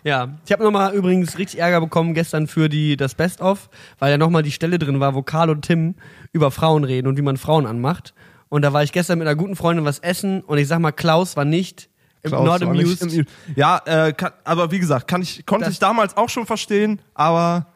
[0.05, 4.19] Ja, ich habe nochmal übrigens richtig Ärger bekommen gestern für die das Best-of, weil ja
[4.19, 5.97] nochmal die Stelle drin war, wo Karl und Tim
[6.31, 8.15] über Frauen reden und wie man Frauen anmacht.
[8.51, 10.93] Und da war ich gestern mit einer guten Freundin was essen und ich sag mal,
[10.93, 11.90] Klaus war nicht
[12.23, 13.03] im not amused.
[13.03, 16.47] im- Ja, äh, kann, aber wie gesagt, kann ich, konnte Das- ich damals auch schon
[16.47, 17.67] verstehen, aber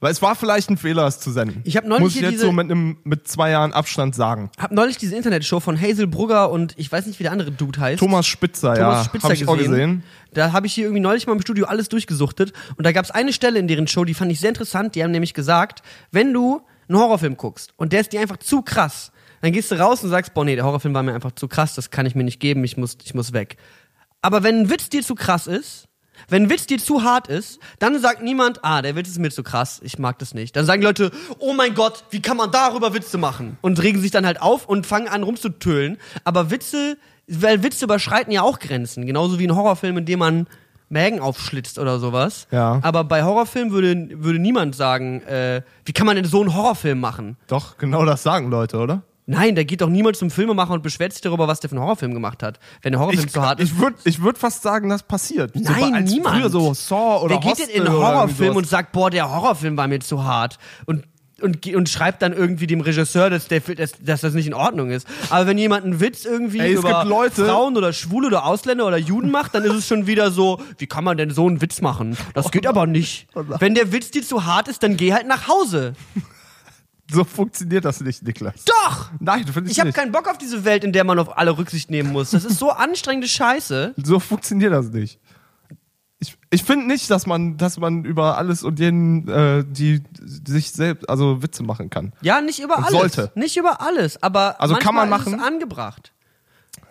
[0.00, 1.60] weil es war vielleicht ein Fehler, es zu senden.
[1.64, 4.50] Ich hab neulich Muss ich jetzt so mit einem mit zwei Jahren Abstand sagen.
[4.58, 7.80] Hab neulich diese Internetshow von Hazel Brugger und ich weiß nicht, wie der andere Dude
[7.80, 8.00] heißt.
[8.00, 10.02] Thomas Spitzer, ja, Thomas Spitzer habe ich auch gesehen.
[10.34, 13.10] Da habe ich hier irgendwie neulich mal im Studio alles durchgesuchtet und da gab es
[13.12, 14.94] eine Stelle in deren Show, die fand ich sehr interessant.
[14.96, 18.62] Die haben nämlich gesagt, wenn du einen Horrorfilm guckst und der ist dir einfach zu
[18.62, 21.48] krass, dann gehst du raus und sagst, boah nee, der Horrorfilm war mir einfach zu
[21.48, 23.56] krass, das kann ich mir nicht geben, ich muss, ich muss weg.
[24.22, 25.88] Aber wenn ein Witz dir zu krass ist,
[26.28, 29.30] wenn ein Witz dir zu hart ist, dann sagt niemand, ah, der Witz ist mir
[29.30, 30.54] zu krass, ich mag das nicht.
[30.54, 33.58] Dann sagen die Leute, oh mein Gott, wie kann man darüber Witze machen?
[33.60, 35.98] Und regen sich dann halt auf und fangen an rumzutölen.
[36.22, 39.06] Aber Witze, weil Witze überschreiten ja auch Grenzen.
[39.06, 40.46] Genauso wie ein Horrorfilm, in dem man
[40.88, 42.46] Mägen aufschlitzt oder sowas.
[42.52, 42.78] Ja.
[42.82, 47.00] Aber bei Horrorfilmen würde, würde niemand sagen, äh, wie kann man denn so einen Horrorfilm
[47.00, 47.36] machen?
[47.48, 49.02] Doch, genau das sagen Leute, oder?
[49.26, 51.84] Nein, da geht doch niemand zum Filmemacher und beschwert sich darüber, was der für einen
[51.84, 52.58] Horrorfilm gemacht hat.
[52.82, 53.72] Wenn der Horrorfilm Ich, zu hart ist.
[53.72, 55.52] ich würde ich würd fast sagen, das passiert.
[55.54, 56.36] so, Nein, als niemand.
[56.36, 59.30] Früher so Saw oder Wer geht Hostel denn in einen Horrorfilm und sagt, boah, der
[59.30, 61.04] Horrorfilm war mir zu hart und
[61.40, 64.90] und, und schreibt dann irgendwie dem Regisseur, dass, der, dass, dass das nicht in Ordnung
[64.90, 65.08] ist.
[65.28, 68.96] Aber wenn jemand einen Witz irgendwie Ey, über Leute- Frauen oder Schwule oder Ausländer oder
[68.96, 71.80] Juden macht, dann ist es schon wieder so, wie kann man denn so einen Witz
[71.80, 72.16] machen?
[72.34, 73.26] Das geht aber nicht.
[73.34, 75.94] Wenn der Witz dir zu hart ist, dann geh halt nach Hause.
[77.12, 78.64] So funktioniert das nicht, Niklas.
[78.64, 79.10] Doch!
[79.20, 79.96] Nein, finde ich, Ich habe nicht.
[79.96, 82.30] keinen Bock auf diese Welt, in der man auf alle Rücksicht nehmen muss.
[82.30, 83.94] Das ist so anstrengende Scheiße.
[84.02, 85.18] So funktioniert das nicht.
[86.18, 90.70] Ich, ich finde nicht, dass man, dass man über alles und jeden, äh, die sich
[90.70, 92.12] selbst, also Witze machen kann.
[92.20, 93.14] Ja, nicht über Und alles.
[93.14, 93.32] sollte.
[93.34, 95.34] Nicht über alles, aber Also kann man machen.
[95.34, 96.12] Ist es angebracht.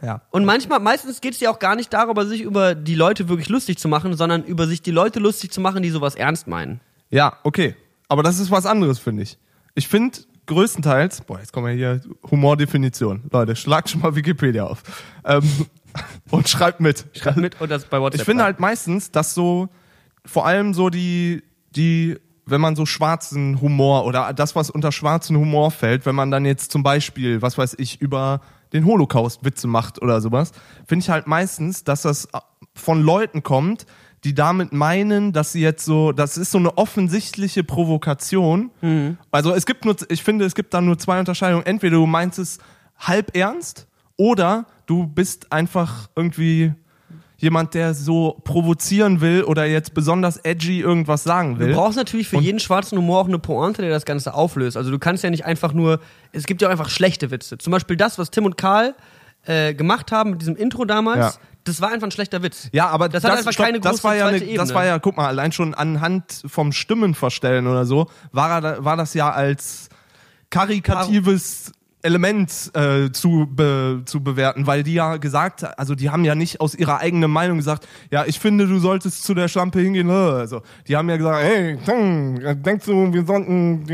[0.02, 0.22] Ja.
[0.32, 3.50] Und manchmal, meistens geht es ja auch gar nicht darüber, sich über die Leute wirklich
[3.50, 6.82] lustig zu machen, sondern über sich die Leute lustig zu machen, die sowas ernst meinen.
[7.10, 7.76] Ja, okay.
[8.10, 9.38] Aber das ist was anderes, finde ich.
[9.74, 13.24] Ich finde größtenteils, boah, jetzt kommen wir hier, Humordefinition.
[13.32, 14.84] Leute, schlagt schon mal Wikipedia auf.
[15.26, 15.44] Ähm,
[16.30, 17.06] und schreibt mit.
[17.14, 18.22] Schreibt mit und das bei WhatsApp.
[18.22, 19.70] Ich finde halt meistens, dass so,
[20.26, 21.44] vor allem so die,
[21.76, 26.32] die, wenn man so schwarzen Humor oder das, was unter schwarzen Humor fällt, wenn man
[26.32, 28.42] dann jetzt zum Beispiel, was weiß ich, über
[28.74, 30.52] den Holocaust Witze macht oder sowas,
[30.86, 32.28] finde ich halt meistens, dass das
[32.74, 33.86] von Leuten kommt,
[34.24, 38.70] die damit meinen, dass sie jetzt so, das ist so eine offensichtliche Provokation.
[39.32, 41.66] Also es gibt nur, ich finde, es gibt da nur zwei Unterscheidungen.
[41.66, 42.60] Entweder du meinst es
[43.00, 46.74] halb ernst oder du bist einfach irgendwie
[47.38, 51.70] jemand, der so provozieren will oder jetzt besonders edgy irgendwas sagen will.
[51.70, 54.78] Du brauchst natürlich für jeden schwarzen Humor auch eine Pointe, der das Ganze auflöst.
[54.78, 56.00] Also du kannst ja nicht einfach nur,
[56.34, 57.58] es gibt ja auch einfach schlechte Witze.
[57.58, 58.94] Zum Beispiel das, was Tim und Karl
[59.48, 61.42] äh, gemacht haben mit diesem Intro damals, Ja.
[61.64, 62.70] Das war einfach ein schlechter Witz.
[62.72, 64.58] Ja, aber das, das, hat einfach stopp, keine große das war ja zweite eine, Ebene.
[64.58, 68.98] das war ja, guck mal, allein schon anhand vom Stimmenverstellen oder so, war, er war
[68.98, 69.90] das ja als
[70.50, 71.72] karikatives
[72.04, 76.60] Element äh, zu, be, zu bewerten, weil die ja gesagt, also die haben ja nicht
[76.60, 80.10] aus ihrer eigenen Meinung gesagt, ja, ich finde, du solltest zu der Schlampe hingehen.
[80.10, 83.86] äh, Also, die haben ja gesagt, hey, hm, denkst du, wir sollten,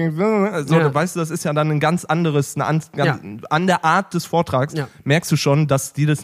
[0.54, 0.94] also, Ja.
[0.94, 4.14] weißt du, das ist ja dann ein ganz anderes, eine an, ganz, an der Art
[4.14, 4.88] des Vortrags Ja.
[5.04, 6.24] merkst du schon, dass die das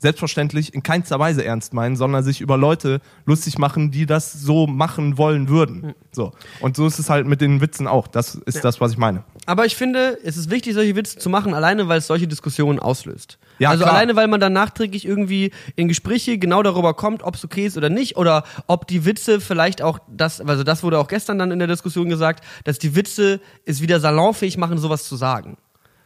[0.00, 4.66] selbstverständlich in keinster Weise ernst meinen, sondern sich über Leute lustig machen, die das so
[4.66, 5.94] machen wollen würden.
[6.10, 6.32] So.
[6.60, 8.08] Und so ist es halt mit den Witzen auch.
[8.08, 9.24] Das ist das, was ich meine.
[9.46, 12.78] Aber ich finde, es ist wichtig, solche Witze zu machen, alleine weil es solche Diskussionen
[12.78, 13.38] auslöst.
[13.58, 13.94] Ja, also klar.
[13.94, 17.76] alleine, weil man dann nachträglich irgendwie in Gespräche genau darüber kommt, ob es okay ist
[17.76, 21.50] oder nicht, oder ob die Witze vielleicht auch das, also das wurde auch gestern dann
[21.50, 25.58] in der Diskussion gesagt, dass die Witze es wieder salonfähig machen, sowas zu sagen.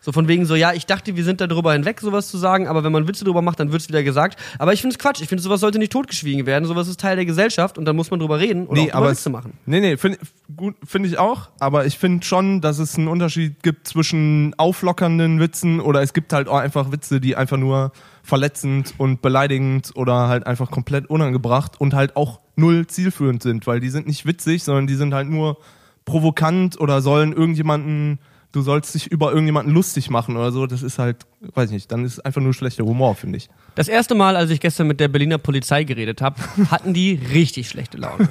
[0.05, 2.69] So von wegen so, ja, ich dachte, wir sind da drüber hinweg, sowas zu sagen,
[2.69, 4.38] aber wenn man Witze drüber macht, dann wird's wieder gesagt.
[4.59, 5.23] Aber ich finde es Quatsch.
[5.23, 6.67] Ich finde, sowas sollte nicht totgeschwiegen werden.
[6.67, 9.19] Sowas ist Teil der Gesellschaft und dann muss man drüber reden oder auch drüber es-
[9.21, 9.55] Witze machen.
[9.64, 10.19] Nee, nee, finde
[10.55, 15.40] gut, finde ich auch, aber ich finde schon, dass es einen Unterschied gibt zwischen auflockernden
[15.40, 20.29] Witzen oder es gibt halt auch einfach Witze, die einfach nur verletzend und beleidigend oder
[20.29, 24.64] halt einfach komplett unangebracht und halt auch null zielführend sind, weil die sind nicht witzig,
[24.64, 25.57] sondern die sind halt nur
[26.05, 28.19] provokant oder sollen irgendjemanden,
[28.55, 31.93] du sollst dich über irgendjemanden lustig machen oder so, das ist halt, weiß ich nicht,
[31.93, 33.49] dann ist es einfach nur schlechter Humor, finde ich.
[33.75, 36.40] Das erste Mal, als ich gestern mit der Berliner Polizei geredet habe,
[36.71, 38.29] hatten die richtig schlechte Laune.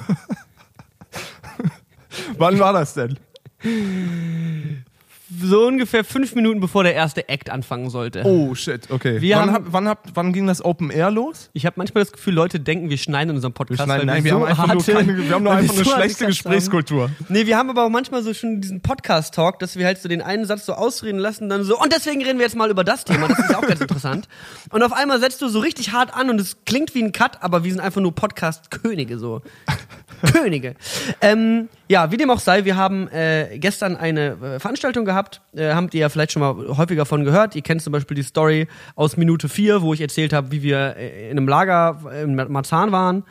[2.38, 3.18] Wann war das denn?
[5.42, 8.22] so ungefähr fünf Minuten bevor der erste Act anfangen sollte.
[8.24, 9.20] Oh shit, okay.
[9.20, 11.50] Wir wann, haben- hab, wann, hab, wann ging das Open Air los?
[11.54, 13.80] Ich habe manchmal das Gefühl, Leute denken, wir schneiden in unserem Podcast.
[13.80, 15.84] Wir schneiden- nein, wir so haben einfach nur harte- keine- wir haben nur einfach eine
[15.84, 16.50] so harte schlechte Cuts haben.
[16.52, 17.10] Gesprächskultur.
[17.28, 20.20] Nee, wir haben aber auch manchmal so schon diesen Podcast-Talk, dass wir halt so den
[20.22, 23.04] einen Satz so ausreden lassen, dann so, und deswegen reden wir jetzt mal über das
[23.04, 24.28] Thema, das ist ja auch ganz interessant.
[24.70, 27.42] Und auf einmal setzt du so richtig hart an und es klingt wie ein Cut,
[27.42, 29.42] aber wir sind einfach nur Podcast-Könige, so.
[30.32, 30.74] Könige.
[31.20, 35.74] Ähm, ja, wie dem auch sei, wir haben äh, gestern eine äh, Veranstaltung gehabt, äh,
[35.74, 37.54] habt ihr ja vielleicht schon mal häufiger von gehört.
[37.54, 40.96] Ihr kennt zum Beispiel die Story aus Minute 4, wo ich erzählt habe, wie wir
[40.96, 43.24] äh, in einem Lager äh, in Marzahn waren.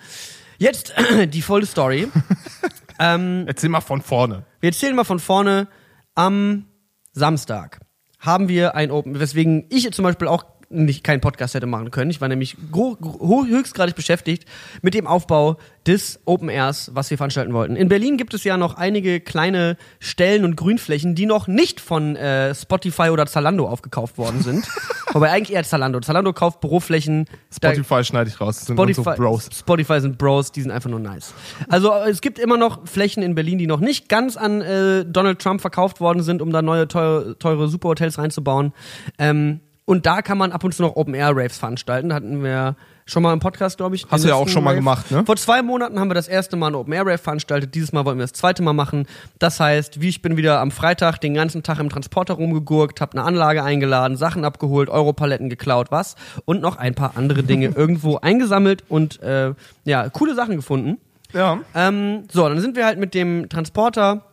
[0.60, 0.94] Jetzt
[1.28, 2.08] die volle Story.
[3.00, 4.46] ähm, Erzähl mal von vorne.
[4.60, 5.68] wir erzählen mal von vorne.
[6.16, 6.66] Am
[7.12, 7.80] Samstag
[8.20, 12.12] haben wir ein Open, weswegen ich zum Beispiel auch nicht keinen Podcast hätte machen können.
[12.12, 14.46] Ich war nämlich höchstgradig beschäftigt
[14.82, 17.76] mit dem Aufbau des Open Airs, was wir veranstalten wollten.
[17.76, 22.16] In Berlin gibt es ja noch einige kleine Stellen und Grünflächen, die noch nicht von
[22.16, 24.68] äh, Spotify oder Zalando aufgekauft worden sind.
[25.14, 26.00] Wobei eigentlich eher Zalando.
[26.00, 27.26] Zalando kauft Büroflächen.
[27.54, 28.60] Spotify schneide ich raus.
[28.60, 29.50] Das sind Spotify, unsere Bros.
[29.54, 31.34] Spotify sind Bros, die sind einfach nur nice.
[31.70, 35.40] Also es gibt immer noch Flächen in Berlin, die noch nicht ganz an äh, Donald
[35.40, 38.74] Trump verkauft worden sind, um da neue teure, teure Superhotels reinzubauen.
[39.20, 42.10] Ähm, und da kann man ab und zu noch Open Air Raves veranstalten.
[42.10, 44.06] Da hatten wir schon mal im Podcast, glaube ich.
[44.10, 44.80] Hast du ja auch schon mal Rave.
[44.80, 45.24] gemacht, ne?
[45.26, 47.76] Vor zwei Monaten haben wir das erste Mal ein Open Air Rave veranstaltet.
[47.76, 49.08] Dieses Mal wollen wir das zweite Mal machen.
[49.40, 53.14] Das heißt, wie ich bin wieder am Freitag den ganzen Tag im Transporter rumgegurkt, habe
[53.14, 56.16] eine Anlage eingeladen, Sachen abgeholt, Europaletten geklaut, was
[56.46, 60.98] und noch ein paar andere Dinge irgendwo eingesammelt und äh, ja coole Sachen gefunden.
[61.34, 61.60] Ja.
[61.76, 64.24] Ähm, so, dann sind wir halt mit dem Transporter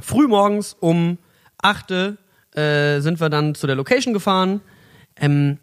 [0.00, 1.18] frühmorgens um
[1.60, 4.60] 8 äh, sind wir dann zu der Location gefahren.
[5.16, 5.58] Ähm,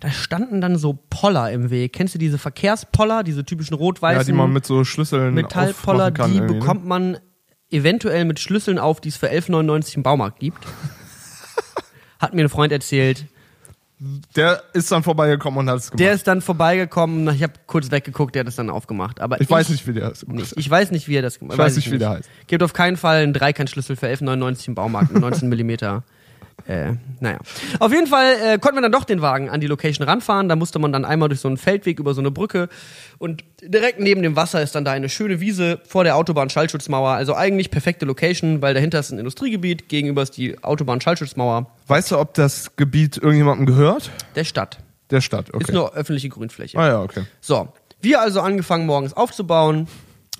[0.00, 1.94] da standen dann so Poller im Weg.
[1.94, 6.32] Kennst du diese Verkehrspoller, diese typischen rot-weißen ja, die man mit so Schlüsseln Metallpoller, kann
[6.32, 6.46] die ne?
[6.46, 7.18] bekommt man
[7.70, 10.58] eventuell mit Schlüsseln auf, die es für 11,99 im Baumarkt gibt.
[12.18, 13.26] Hat mir ein Freund erzählt.
[14.36, 16.00] Der ist dann vorbeigekommen und hat es gemacht.
[16.00, 17.32] Der ist dann vorbeigekommen.
[17.34, 19.20] Ich habe kurz weggeguckt, der hat es dann aufgemacht.
[19.20, 20.56] Aber ich weiß nicht, wie der nicht.
[20.56, 22.28] Ich weiß nicht, wie er das gemacht Ich weiß nicht, wie der heißt.
[22.46, 26.02] Gibt auf keinen Fall einen Dreikantschlüssel für 11,99 im Baumarkt mit 19 Millimeter.
[26.66, 27.38] Äh, naja.
[27.78, 30.48] Auf jeden Fall äh, konnten wir dann doch den Wagen an die Location ranfahren.
[30.48, 32.68] Da musste man dann einmal durch so einen Feldweg über so eine Brücke.
[33.18, 37.10] Und direkt neben dem Wasser ist dann da eine schöne Wiese vor der Autobahn-Schallschutzmauer.
[37.10, 42.18] Also eigentlich perfekte Location, weil dahinter ist ein Industriegebiet, gegenüber ist die Autobahn-Schallschutzmauer Weißt du,
[42.18, 44.10] ob das Gebiet irgendjemandem gehört?
[44.34, 44.78] der Stadt.
[45.10, 45.64] Der Stadt, okay.
[45.64, 46.78] Ist nur öffentliche Grünfläche.
[46.78, 47.24] ah ja, okay.
[47.40, 47.68] So,
[48.00, 49.86] wir also angefangen morgens aufzubauen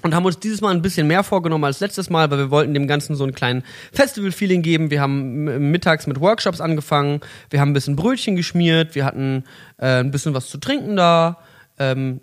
[0.04, 2.74] und haben uns dieses Mal ein bisschen mehr vorgenommen als letztes Mal, weil wir wollten
[2.74, 4.90] dem Ganzen so einen kleinen Festival-Feeling geben.
[4.90, 9.44] Wir haben m- mittags mit Workshops angefangen, wir haben ein bisschen Brötchen geschmiert, wir hatten
[9.78, 11.38] äh, ein bisschen was zu trinken da,
[11.78, 12.20] ähm,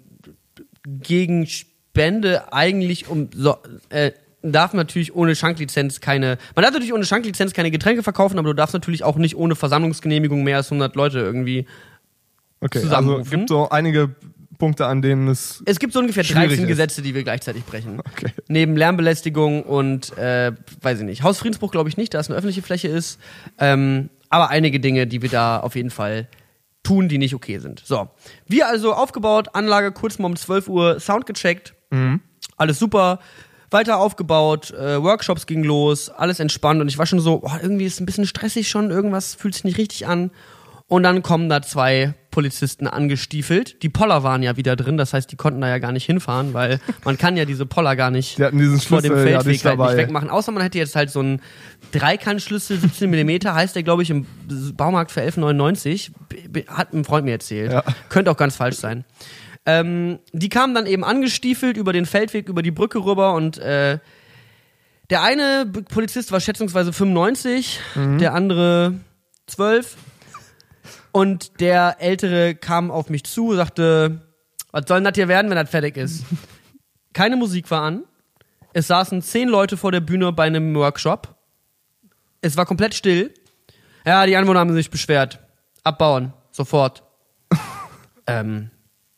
[0.86, 3.58] gegen Spende eigentlich um so,
[3.90, 4.12] äh,
[4.44, 8.56] darf natürlich ohne Schanklizenz keine, man darf natürlich ohne Schanklizenz keine Getränke verkaufen, aber du
[8.56, 11.66] darfst natürlich auch nicht ohne Versammlungsgenehmigung mehr als 100 Leute irgendwie
[12.64, 14.16] Okay, also gibt so einige
[14.62, 15.64] Punkte, an denen es.
[15.66, 16.68] Es gibt so ungefähr Schwierig 13 ist.
[16.68, 18.00] Gesetze, die wir gleichzeitig brechen.
[18.00, 18.32] Okay.
[18.48, 22.62] Neben Lärmbelästigung und, äh, weiß ich nicht, Hausfriedensbruch glaube ich nicht, da es eine öffentliche
[22.62, 23.20] Fläche ist.
[23.58, 26.28] Ähm, aber einige Dinge, die wir da auf jeden Fall
[26.84, 27.82] tun, die nicht okay sind.
[27.84, 28.10] So.
[28.48, 31.74] Wir also aufgebaut, Anlage kurz mal um 12 Uhr, Sound gecheckt.
[32.56, 33.18] Alles super.
[33.72, 37.86] Weiter aufgebaut, äh, Workshops ging los, alles entspannt und ich war schon so, oh, irgendwie
[37.86, 40.30] ist es ein bisschen stressig schon, irgendwas fühlt sich nicht richtig an.
[40.88, 43.84] Und dann kommen da zwei Polizisten angestiefelt.
[43.84, 46.54] Die Poller waren ja wieder drin, das heißt, die konnten da ja gar nicht hinfahren,
[46.54, 49.80] weil man kann ja diese Poller gar nicht vor dem Schlüssel ja Feldweg nicht halt
[49.80, 50.30] nicht wegmachen.
[50.30, 51.42] Außer man hätte jetzt halt so einen
[51.92, 54.26] Dreikantschlüssel, 17 mm, heißt der, glaube ich, im
[54.76, 56.12] Baumarkt für 11,99.
[56.30, 57.72] B- b- Hat ein Freund mir erzählt.
[57.72, 57.84] Ja.
[58.10, 59.04] Könnte auch ganz falsch sein.
[59.66, 64.00] Ähm, die kamen dann eben angestiefelt über den Feldweg, über die Brücke rüber und äh,
[65.10, 68.18] der eine Polizist war schätzungsweise 95, Mhm.
[68.18, 68.94] der andere
[69.48, 69.98] 12.
[71.12, 74.22] Und der Ältere kam auf mich zu, sagte,
[74.72, 76.24] was soll denn das hier werden, wenn das fertig ist?
[77.14, 78.04] Keine Musik war an.
[78.74, 81.36] Es saßen zehn Leute vor der Bühne bei einem Workshop.
[82.40, 83.34] Es war komplett still.
[84.06, 85.40] Ja, die Anwohner haben sich beschwert.
[85.84, 86.34] Abbauen.
[86.52, 87.04] Sofort.
[88.28, 88.72] ähm,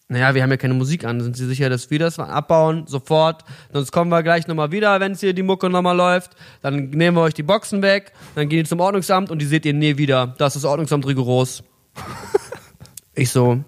[0.09, 1.21] naja, wir haben ja keine Musik an.
[1.21, 2.85] Sind Sie sicher, dass wir das abbauen?
[2.87, 3.43] Sofort.
[3.71, 6.31] Sonst kommen wir gleich nochmal wieder, wenn hier die Mucke nochmal läuft.
[6.61, 8.11] Dann nehmen wir euch die Boxen weg.
[8.35, 10.35] Dann gehen die zum Ordnungsamt und die seht ihr nie wieder.
[10.37, 11.63] Da ist das Ordnungsamt rigoros.
[13.15, 13.63] ich so,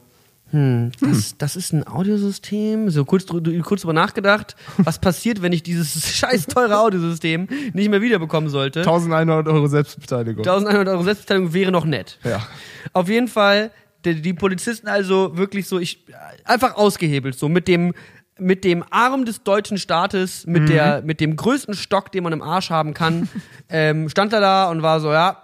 [0.55, 2.89] hm, das, das ist ein Audiosystem.
[2.89, 4.55] So kurz, kurz drüber nachgedacht.
[4.77, 8.79] Was passiert, wenn ich dieses scheiß teure Audiosystem nicht mehr wiederbekommen sollte?
[8.79, 10.45] 1100 Euro Selbstbeteiligung.
[10.45, 12.19] 1100 Euro Selbstbeteiligung wäre noch nett.
[12.23, 12.47] Ja.
[12.93, 13.71] Auf jeden Fall,
[14.05, 16.05] die, die Polizisten also wirklich so, ich,
[16.45, 17.93] einfach ausgehebelt, so mit dem,
[18.39, 22.41] mit dem Arm des deutschen Staates, mit der, mit dem größten Stock, den man im
[22.41, 23.27] Arsch haben kann,
[23.69, 25.41] ähm, stand er da und war so, ja,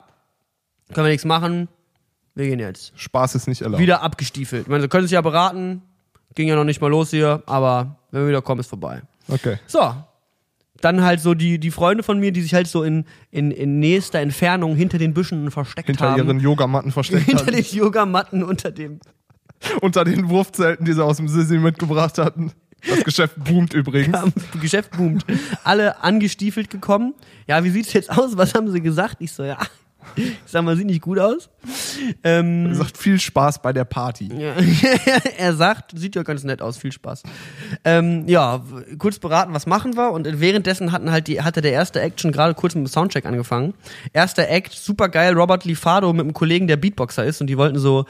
[0.94, 1.68] können wir nichts machen,
[2.36, 2.94] wir gehen jetzt.
[2.96, 3.82] Spaß ist nicht erlaubt.
[3.82, 4.64] Wieder abgestiefelt.
[4.64, 5.82] Ich meine, sie können sich ja beraten,
[6.36, 9.02] ging ja noch nicht mal los hier, aber wenn wir wieder kommen, ist vorbei.
[9.28, 9.58] Okay.
[9.68, 9.94] So.
[10.82, 13.80] Dann halt so die, die Freunde von mir, die sich halt so in, in, in
[13.80, 16.18] nächster Entfernung hinter den Büschen versteckt Hinter haben.
[16.18, 17.56] ihren Yogamatten versteckt hinter hatten.
[17.56, 19.00] den Yogamatten unter dem
[19.82, 22.52] Unter den Wurfzelten, die sie aus dem Sissi mitgebracht hatten.
[22.90, 24.16] Das Geschäft boomt übrigens.
[24.18, 25.24] am Geschäft boomt.
[25.64, 27.14] Alle angestiefelt gekommen.
[27.46, 28.36] Ja, wie sieht's jetzt aus?
[28.38, 29.18] Was haben sie gesagt?
[29.20, 29.60] Ich so, ja.
[30.16, 31.52] Ich sag mal, sieht nicht gut aus.
[32.24, 34.30] Ähm, Er sagt viel Spaß bei der Party.
[34.34, 34.54] ja.
[35.38, 37.24] er sagt, sieht ja ganz nett aus, viel Spaß.
[37.84, 38.62] Ähm, ja,
[38.98, 40.12] kurz beraten, was machen wir?
[40.12, 43.26] Und währenddessen hatten halt die, hatte der erste Act schon gerade kurz mit dem Soundcheck
[43.26, 43.74] angefangen.
[44.14, 47.80] Erster Act, super geil, Robert Lifado mit einem Kollegen, der Beatboxer ist und die wollten
[47.80, 48.06] so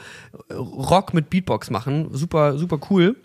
[0.50, 2.08] Rock mit Beatbox machen.
[2.12, 3.16] Super, super cool.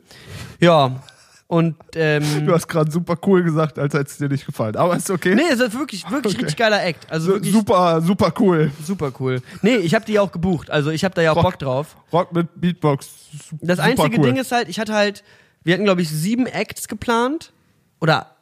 [0.60, 1.04] Ja.
[1.48, 4.76] Und ähm, Du hast gerade super cool gesagt, als hätte es dir nicht gefallen.
[4.76, 5.34] Aber ist okay.
[5.34, 6.44] Nee, es ist wirklich, wirklich Okay.
[6.44, 7.10] richtig geiler Act.
[7.10, 8.72] Also wirklich super, super cool.
[8.84, 9.42] super cool.
[9.62, 10.70] Nee, ich habe die auch gebucht.
[10.70, 11.44] Also ich habe da ja auch Rock.
[11.44, 11.98] Bock drauf.
[12.12, 13.08] Rock mit Beatbox.
[13.50, 14.26] su- Das super einzige cool.
[14.26, 15.24] Ding ist halt, ich hatte halt,
[15.64, 17.54] wir hatten glaube ich sieben Acts geplant
[18.02, 18.36] oder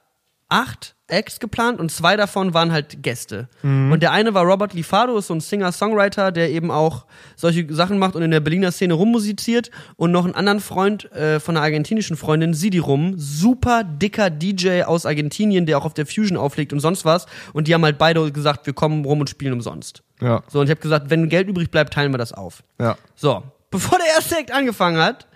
[0.56, 3.48] acht Acts geplant und zwei davon waren halt Gäste.
[3.62, 3.92] Mhm.
[3.92, 8.00] Und der eine war Robert Lifado, ist so ein Singer-Songwriter, der eben auch solche Sachen
[8.00, 9.70] macht und in der Berliner Szene rummusiziert.
[9.98, 14.82] Und noch einen anderen Freund äh, von einer argentinischen Freundin, Sidi Rum, super dicker DJ
[14.84, 17.28] aus Argentinien, der auch auf der Fusion auflegt und sonst was.
[17.54, 20.02] Und die haben halt beide gesagt, wir kommen rum und spielen umsonst.
[20.22, 22.64] Ja, So, und ich habe gesagt, wenn Geld übrig bleibt, teilen wir das auf.
[22.80, 22.98] ja.
[23.16, 25.28] So, bevor der erste Act angefangen hat,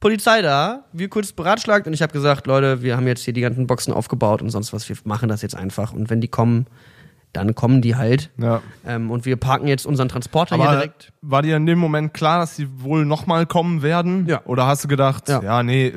[0.00, 3.40] Polizei da, wir kurz beratschlagt und ich habe gesagt, Leute, wir haben jetzt hier die
[3.40, 5.92] ganzen Boxen aufgebaut und sonst was, wir machen das jetzt einfach.
[5.92, 6.66] Und wenn die kommen,
[7.32, 8.30] dann kommen die halt.
[8.38, 8.62] ja.
[8.86, 11.12] Ähm, und wir parken jetzt unseren Transporter hier Aber direkt.
[11.20, 14.26] war dir in dem Moment klar, dass sie wohl nochmal kommen werden?
[14.26, 14.40] Ja.
[14.46, 15.42] Oder hast du gedacht, Ja.
[15.42, 15.92] ja, nee,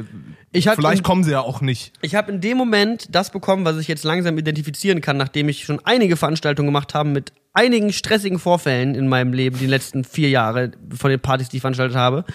[0.52, 1.93] vielleicht in- kommen sie ja auch nicht.
[2.02, 5.64] Ich habe in dem Moment das bekommen, was ich jetzt langsam identifizieren kann, nachdem ich
[5.64, 10.30] schon einige Veranstaltungen gemacht habe mit einigen stressigen Vorfällen in meinem Leben, die letzten vier
[10.30, 12.26] Jahre von den Partys, die ich veranstaltet habe.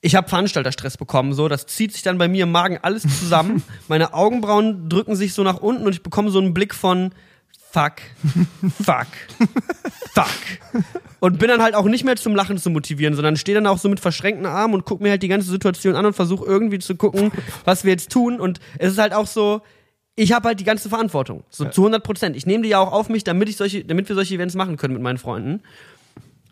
[0.00, 3.64] Ich habe Veranstalterstress bekommen, so das zieht sich dann bei mir im Magen alles zusammen.
[3.88, 7.12] Meine Augenbrauen drücken sich so nach unten und ich bekomme so einen Blick von
[7.70, 7.96] Fuck,
[8.82, 9.06] Fuck,
[10.14, 10.84] Fuck.
[11.20, 13.78] Und bin dann halt auch nicht mehr zum Lachen zu motivieren, sondern stehe dann auch
[13.78, 16.78] so mit verschränkten Armen und gucke mir halt die ganze Situation an und versuche irgendwie
[16.78, 17.30] zu gucken,
[17.64, 18.40] was wir jetzt tun.
[18.40, 19.60] Und es ist halt auch so,
[20.14, 22.36] ich habe halt die ganze Verantwortung, so zu 100 Prozent.
[22.36, 24.76] Ich nehme die ja auch auf mich, damit ich solche, damit wir solche Events machen
[24.76, 25.62] können mit meinen Freunden.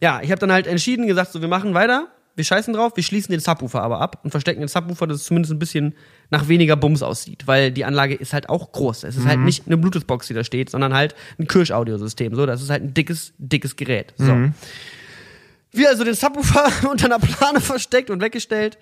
[0.02, 3.02] Ja, ich habe dann halt entschieden, gesagt, so wir machen weiter, wir scheißen drauf, wir
[3.02, 5.94] schließen den Subwoofer aber ab und verstecken den Subwoofer, dass es zumindest ein bisschen
[6.30, 9.04] nach weniger Bums aussieht, weil die Anlage ist halt auch groß.
[9.04, 12.34] Es ist halt nicht eine Bluetooth-Box, die da steht, sondern halt ein Kirsch-Audiosystem.
[12.34, 14.12] So, das ist halt ein dickes, dickes Gerät.
[14.18, 14.50] So.
[15.72, 18.78] Wir also den Subwoofer unter einer Plane versteckt und weggestellt.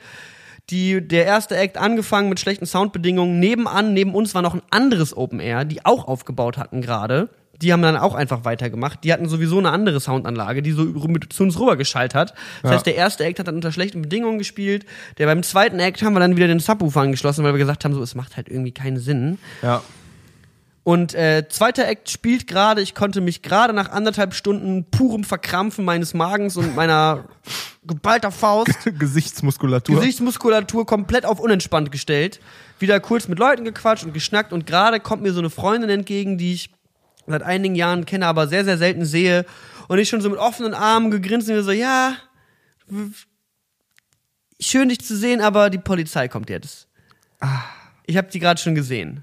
[0.71, 3.39] Die, der erste Act angefangen mit schlechten Soundbedingungen.
[3.39, 7.29] Nebenan, neben uns war noch ein anderes Open Air, die auch aufgebaut hatten gerade.
[7.63, 9.05] Die haben dann auch einfach weitergemacht.
[9.05, 12.35] Die hatten sowieso eine andere Soundanlage, die so mit, zu uns rübergeschaltet hat.
[12.63, 12.77] Das Ja.
[12.77, 14.85] heißt, der erste Act hat dann unter schlechten Bedingungen gespielt.
[15.19, 17.95] Der beim zweiten Act haben wir dann wieder den Subwoofer angeschlossen, weil wir gesagt haben,
[17.95, 19.39] so, es macht halt irgendwie keinen Sinn.
[19.63, 19.83] Ja.
[20.83, 25.83] Und äh, zweiter Act spielt gerade, ich konnte mich gerade nach anderthalb Stunden purem Verkrampfen
[25.83, 27.25] meines Magens und meiner
[27.87, 29.97] geballter Faust, Gesichtsmuskulatur.
[29.97, 32.39] Gesichtsmuskulatur komplett auf unentspannt gestellt.
[32.81, 36.37] Wieder kurz mit Leuten gequatscht und geschnackt und gerade kommt mir so eine Freundin entgegen,
[36.37, 36.71] die ich
[37.27, 39.45] seit einigen Jahren kenne, aber sehr, sehr selten sehe.
[39.89, 42.17] Und ich schon so mit offenen Armen gegrinst und so, ja,
[44.61, 46.89] schön dich zu sehen, aber die Polizei kommt jetzt.
[48.07, 49.21] Ich habe die gerade schon gesehen.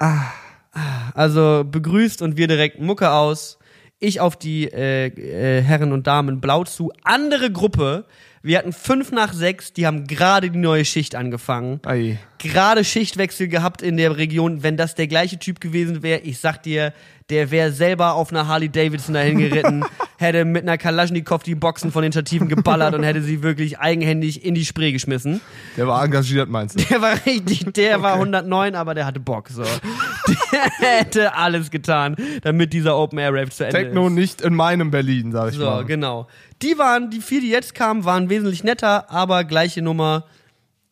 [1.14, 3.58] Also begrüßt und wir direkt Mucke aus.
[3.99, 6.91] Ich auf die äh, äh, Herren und Damen blau zu.
[7.04, 8.06] Andere Gruppe.
[8.41, 11.80] Wir hatten fünf nach sechs, die haben gerade die neue Schicht angefangen.
[11.86, 12.18] Ei.
[12.39, 14.64] Gerade Schichtwechsel gehabt in der Region.
[14.64, 16.93] Wenn das der gleiche Typ gewesen wäre, ich sag dir,
[17.32, 19.84] der wäre selber auf einer Harley Davidson dahin geritten,
[20.17, 24.45] hätte mit einer Kalaschnikow die Boxen von den Stativen geballert und hätte sie wirklich eigenhändig
[24.45, 25.41] in die Spree geschmissen.
[25.77, 26.84] Der war engagiert, meinst du?
[26.86, 29.63] Der war richtig, der war 109, aber der hatte Bock, so.
[29.63, 34.13] Der hätte alles getan, damit dieser Open Air Rave zu Ende Techno ist.
[34.13, 35.86] nicht in meinem Berlin, sag ich So, mal.
[35.86, 36.27] genau.
[36.61, 40.25] Die waren, die vier, die jetzt kamen, waren wesentlich netter, aber gleiche Nummer.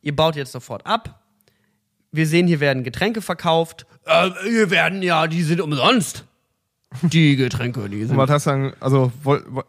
[0.02, 1.22] Ihr baut jetzt sofort ab.
[2.12, 3.86] Wir sehen, hier werden Getränke verkauft.
[4.06, 6.24] Äh, hier werden, ja, die sind umsonst.
[7.04, 8.18] Die Getränke, die Und sind.
[8.18, 9.12] was hast du dann, also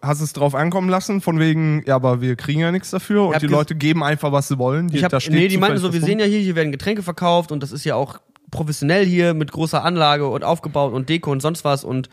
[0.00, 3.24] hast du es drauf ankommen lassen, von wegen, ja, aber wir kriegen ja nichts dafür
[3.26, 4.88] und die Leute geben einfach, was sie wollen.
[4.88, 6.72] Die, Ich hab, da steht nee, die meinten so, wir sehen ja hier, hier werden
[6.72, 11.08] Getränke verkauft und das ist ja auch professionell hier mit großer Anlage und aufgebaut und
[11.10, 12.08] Deko und sonst was und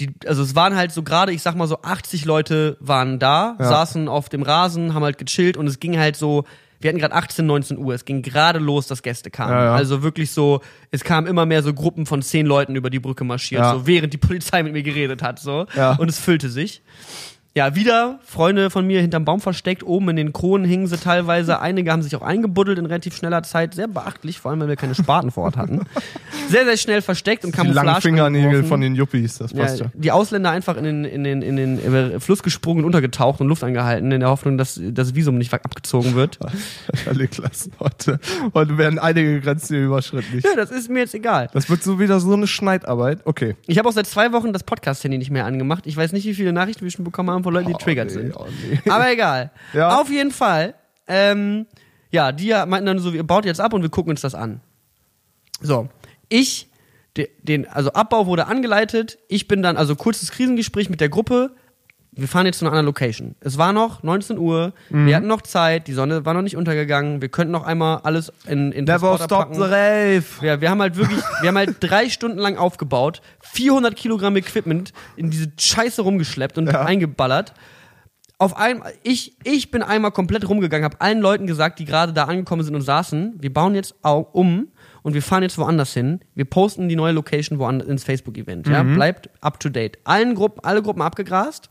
[0.00, 3.56] die, also es waren halt so gerade, ich sag mal so 80 Leute waren da,
[3.60, 3.68] Ja.
[3.68, 6.44] saßen auf dem Rasen, haben halt gechillt und es ging halt so,
[6.84, 9.52] wir hatten gerade 18, 19 Uhr, es ging gerade los, dass Gäste kamen.
[9.52, 9.74] Ja, ja.
[9.74, 10.60] Also wirklich so,
[10.90, 13.72] es kamen immer mehr so Gruppen von zehn Leuten über die Brücke marschiert, Ja.
[13.72, 15.66] so während die Polizei mit mir geredet hat, so.
[15.96, 16.82] Und es füllte sich.
[17.56, 21.60] Ja, wieder Freunde von mir hinterm Baum versteckt, oben in den Kronen hingen sie teilweise.
[21.60, 23.74] Einige haben sich auch eingebuddelt in relativ schneller Zeit.
[23.74, 25.82] Sehr beachtlich, vor allem, weil wir keine Spaten vor Ort hatten.
[26.48, 28.02] Sehr, sehr schnell versteckt und Die langen Camouflage.
[28.02, 29.86] Fingernägel von den Yuppies, das passt ja.
[29.86, 33.46] Ja, die Ausländer einfach in den, in den, in den Fluss gesprungen und untergetaucht und
[33.46, 36.40] Luft angehalten, in der Hoffnung, dass das Visum nicht abgezogen wird.
[37.04, 37.70] Völlig lassen.
[37.78, 38.18] Heute,
[38.52, 40.40] heute werden einige Grenzen überschritten.
[40.42, 41.50] Ja, das ist mir jetzt egal.
[41.52, 43.20] Das wird so wieder so eine Schneidarbeit.
[43.26, 43.54] Okay.
[43.68, 45.86] Ich habe auch seit zwei Wochen das Podcast-Handy nicht mehr angemacht.
[45.86, 48.12] Ich weiß nicht, wie viele Nachrichten wir schon bekommen haben von Leuten, die triggert nee,
[48.12, 48.36] sind.
[48.36, 48.90] oh nee.
[48.90, 49.50] Aber egal.
[49.72, 50.00] Ja.
[50.00, 50.74] Auf jeden Fall.
[51.06, 51.66] Ähm,
[52.10, 54.60] ja, die meinten dann so, ihr baut jetzt ab und wir gucken uns das an.
[55.60, 55.88] So,
[56.28, 56.68] ich,
[57.16, 59.18] de, den, also Abbau wurde angeleitet.
[59.28, 61.54] Ich bin dann, also kurzes Krisengespräch mit der Gruppe.
[62.16, 63.34] Wir fahren jetzt zu einer anderen Location.
[63.40, 65.06] Es war noch 19 Uhr, Mhm.
[65.06, 67.20] wir hatten noch Zeit, die Sonne war noch nicht untergegangen.
[67.20, 69.54] Wir könnten noch einmal alles in, in Never stop packen.
[69.54, 70.24] the rave.
[70.42, 74.92] Ja, wir haben halt wirklich, wir haben halt drei Stunden lang aufgebaut, 400 Kilogramm Equipment
[75.16, 76.82] in diese Scheiße rumgeschleppt und Ja.
[76.82, 77.52] eingeballert.
[78.38, 82.24] Auf einmal, ich, ich bin einmal komplett rumgegangen, habe allen Leuten gesagt, die gerade da
[82.24, 84.68] angekommen sind und saßen, wir bauen jetzt um
[85.02, 86.20] und wir fahren jetzt woanders hin.
[86.34, 88.66] Wir posten die neue Location woanders ins Facebook-Event.
[88.66, 89.98] Ja, bleibt up to date.
[90.04, 91.70] Allen Gruppen, alle Gruppen abgegrast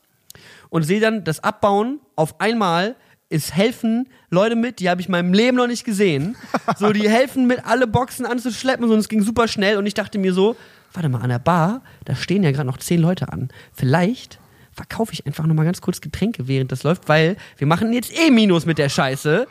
[0.74, 2.96] und sehe dann das Abbauen auf einmal.
[3.30, 6.36] Es helfen Leute mit, die habe ich in meinem Leben noch nicht gesehen.
[6.78, 10.18] So, die helfen mit, alle Boxen anzuschleppen und es ging super schnell und ich dachte
[10.18, 10.56] mir so,
[10.92, 13.50] warte mal, an der Bar, da stehen ja gerade noch zehn Leute an.
[13.72, 14.40] Vielleicht
[14.72, 18.12] verkaufe ich einfach noch mal ganz kurz Getränke, während das läuft, weil wir machen jetzt
[18.18, 19.46] eh Minus mit der Scheiße.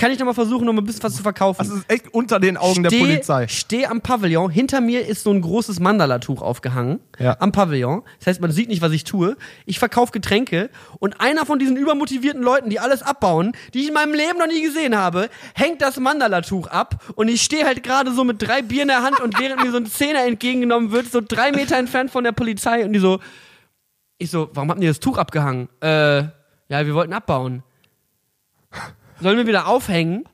[0.00, 1.58] Kann ich noch mal versuchen, noch mal ein bisschen was zu verkaufen?
[1.58, 3.48] Das ist echt unter den Augen der Steh- Polizei.
[3.48, 4.50] Stehe am Pavillon.
[4.50, 7.00] Hinter mir ist so ein großes Mandala-Tuch aufgehangen.
[7.18, 7.36] Ja.
[7.38, 8.02] Am Pavillon.
[8.18, 9.36] Das heißt, man sieht nicht, was ich tue.
[9.66, 10.70] Ich verkaufe Getränke.
[11.00, 14.46] Und einer von diesen übermotivierten Leuten, die alles abbauen, die ich in meinem Leben noch
[14.46, 17.04] nie gesehen habe, hängt das Mandala-Tuch ab.
[17.14, 19.70] Und ich stehe halt gerade so mit drei Bier in der Hand und während mir
[19.70, 22.86] so ein Zehner entgegengenommen wird, so drei Meter entfernt von der Polizei.
[22.86, 23.20] Und die so,
[24.16, 25.68] ich so, warum habt ihr das Tuch abgehangen?
[25.82, 26.30] Äh, ja,
[26.86, 27.62] wir wollten abbauen.
[29.20, 30.24] Sollen wir wieder aufhängen?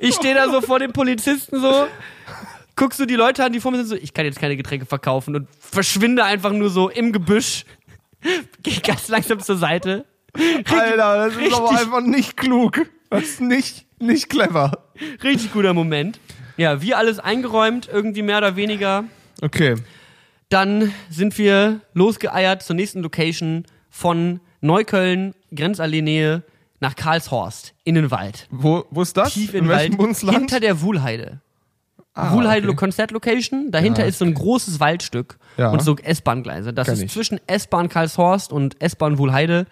[0.00, 1.88] Ich stehe da so vor den Polizisten so,
[2.76, 4.86] guckst du die Leute an, die vor mir sind so, ich kann jetzt keine Getränke
[4.86, 7.64] verkaufen und verschwinde einfach nur so im Gebüsch.
[8.62, 10.04] Geh ganz langsam zur Seite.
[10.34, 12.86] Alter, das ist aber einfach nicht klug.
[13.10, 14.84] Das ist nicht, nicht clever.
[15.22, 16.20] Richtig guter Moment.
[16.56, 19.04] Ja, wir alles eingeräumt, irgendwie mehr oder weniger.
[19.42, 19.76] Okay.
[20.48, 26.42] Dann sind wir losgeeiert zur nächsten Location von Neukölln, Grenzallee-Nähe,
[26.80, 28.46] nach Karlshorst, in den Wald.
[28.50, 29.32] Wo, wo ist das?
[29.34, 30.36] Tief in in, Wald, Bundesland?
[30.38, 31.40] hinter der Wuhlheide.
[32.14, 32.76] Ah, Wuhlheide okay.
[32.76, 35.70] Konzertlocation, dahinter Ja, ist so ein großes Waldstück Ja.
[35.70, 36.72] und so S-Bahn-Gleise.
[36.72, 37.12] Das Kenn ist ich.
[37.12, 39.66] zwischen S-Bahn Karlshorst und S-Bahn Wuhlheide.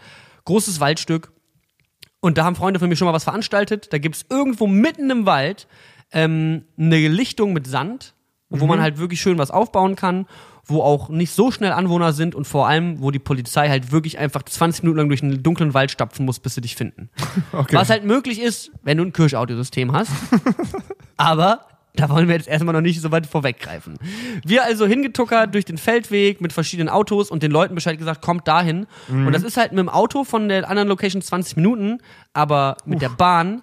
[0.45, 1.33] Großes Waldstück.
[2.21, 3.93] Und da haben Freunde von mir schon mal was veranstaltet.
[3.93, 5.67] Da gibt's irgendwo mitten im Wald
[6.13, 8.15] ähm, eine Lichtung mit Sand,
[8.51, 8.69] wo Mhm.
[8.69, 10.27] man halt wirklich schön was aufbauen kann,
[10.67, 14.19] wo auch nicht so schnell Anwohner sind und vor allem, wo die Polizei halt wirklich
[14.19, 17.11] einfach 20 Minuten lang durch einen dunklen Wald stapfen muss, bis sie dich finden.
[17.53, 17.77] Okay.
[17.77, 20.11] Was halt möglich ist, wenn du ein Kirschaudiosystem hast.
[21.17, 23.97] Aber da wollen wir jetzt erstmal noch nicht so weit vorweggreifen.
[24.45, 28.49] Wir also hingetuckert durch den Feldweg mit verschiedenen Autos und den Leuten Bescheid gesagt, kommt
[28.49, 28.87] dahin.
[29.09, 31.99] Und das ist halt mit dem Auto von der anderen Location 20 Minuten,
[32.33, 33.63] aber mit der Bahn,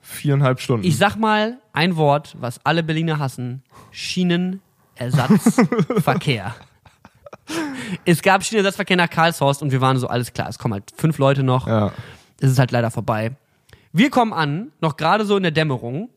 [0.00, 0.86] Viereinhalb Stunden.
[0.86, 3.62] ich sag mal ein Wort, was alle Berliner hassen.
[5.00, 6.54] Schienenersatzverkehr.
[8.04, 11.18] es gab Schienenersatzverkehr nach Karlshorst und wir waren so, alles klar, es kommen halt fünf
[11.18, 11.92] Leute noch ja.
[12.40, 13.32] es ist halt leider vorbei.
[13.92, 16.10] Wir kommen an, noch gerade so in der Dämmerung.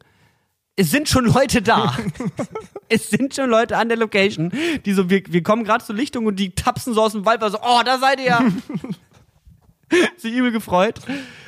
[0.75, 1.95] Es sind schon Leute da.
[2.89, 4.51] es sind schon Leute an der Location,
[4.85, 7.41] die so, wir, wir kommen gerade zur Lichtung und die tapsen so aus dem Wald,
[7.41, 8.41] weil so, oh, da seid ihr ja.
[10.17, 10.99] Sich übel gefreut.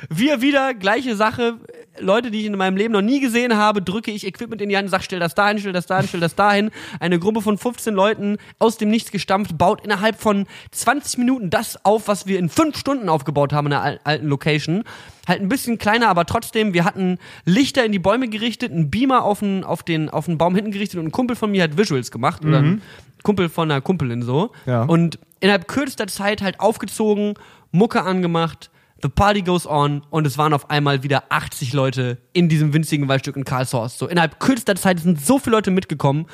[0.08, 1.58] Wir wieder, gleiche Sache.
[2.00, 4.76] Leute, die ich in meinem Leben noch nie gesehen habe, drücke ich Equipment in die
[4.76, 6.70] Hand und sag, stell das dahin, stell das dahin, stell das dahin.
[7.00, 11.84] Eine Gruppe von 15 Leuten aus dem Nichts gestampft, baut innerhalb von 20 Minuten das
[11.84, 14.84] auf, was wir in fünf Stunden aufgebaut haben in der al- alten Location.
[15.26, 19.24] Halt ein bisschen kleiner, aber trotzdem, wir hatten Lichter in die Bäume gerichtet, einen Beamer
[19.24, 21.76] auf den, auf den, auf den Baum hinten gerichtet und ein Kumpel von mir hat
[21.76, 22.44] Visuals gemacht.
[22.44, 22.82] Oder ein
[23.24, 24.52] Kumpel von einer Kumpelin so.
[24.66, 24.82] Ja.
[24.84, 27.34] Und innerhalb kürzester Zeit halt aufgezogen,
[27.72, 28.70] Mucke angemacht,
[29.02, 33.08] the party goes on und es waren auf einmal wieder 80 Leute in diesem winzigen
[33.08, 33.98] Waldstück in Karlshorst.
[33.98, 36.26] So innerhalb kürzester Zeit sind so viele Leute mitgekommen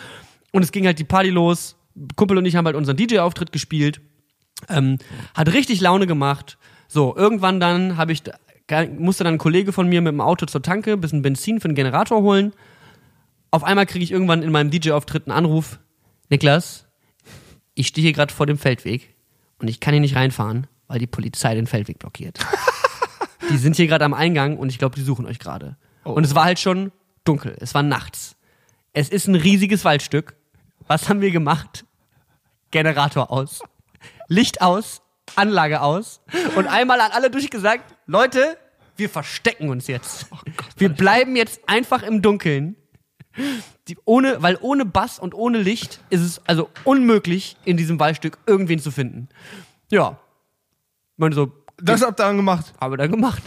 [0.53, 1.77] und es ging halt die Party los.
[2.17, 4.01] Kumpel und ich haben halt unseren DJ-Auftritt gespielt.
[4.69, 4.99] Ähm,
[5.35, 6.59] hat richtig Laune gemacht.
[6.89, 8.23] So, irgendwann dann habe ich,
[8.99, 11.75] musste dann ein Kollege von mir mit dem Auto zur Tanke, bisschen Benzin für den
[11.75, 12.53] Generator holen.
[13.51, 15.79] Auf einmal kriege ich irgendwann in meinem DJ-Auftritt einen Anruf.
[16.31, 16.87] Niklas,
[17.75, 19.15] ich stehe hier gerade vor dem Feldweg
[19.59, 22.39] und ich kann hier nicht reinfahren, weil die Polizei den Feldweg blockiert.
[23.51, 25.79] die sind hier gerade am Eingang und ich glaube, die suchen euch gerade.
[26.05, 26.93] Und es war halt schon
[27.25, 27.57] dunkel.
[27.61, 28.37] Es war nachts.
[28.93, 30.35] Es ist ein riesiges Waldstück.
[30.87, 31.87] Was haben wir gemacht?
[32.73, 33.63] Generator aus.
[34.29, 35.01] Licht aus,
[35.35, 36.21] Anlage aus
[36.57, 38.59] und einmal an alle durchgesagt, Leute,
[38.97, 40.27] wir verstecken uns jetzt.
[40.77, 42.77] wir bleiben jetzt einfach im Dunkeln.
[43.89, 48.37] Die, ohne, weil ohne Bass und ohne Licht ist es also unmöglich, in diesem Waldstück
[48.47, 49.31] irgendwen zu finden.
[49.91, 50.19] Ja.
[51.23, 52.75] Meine so, Das habt ihr dann gemacht.
[52.81, 53.45] haben wir dann gemacht.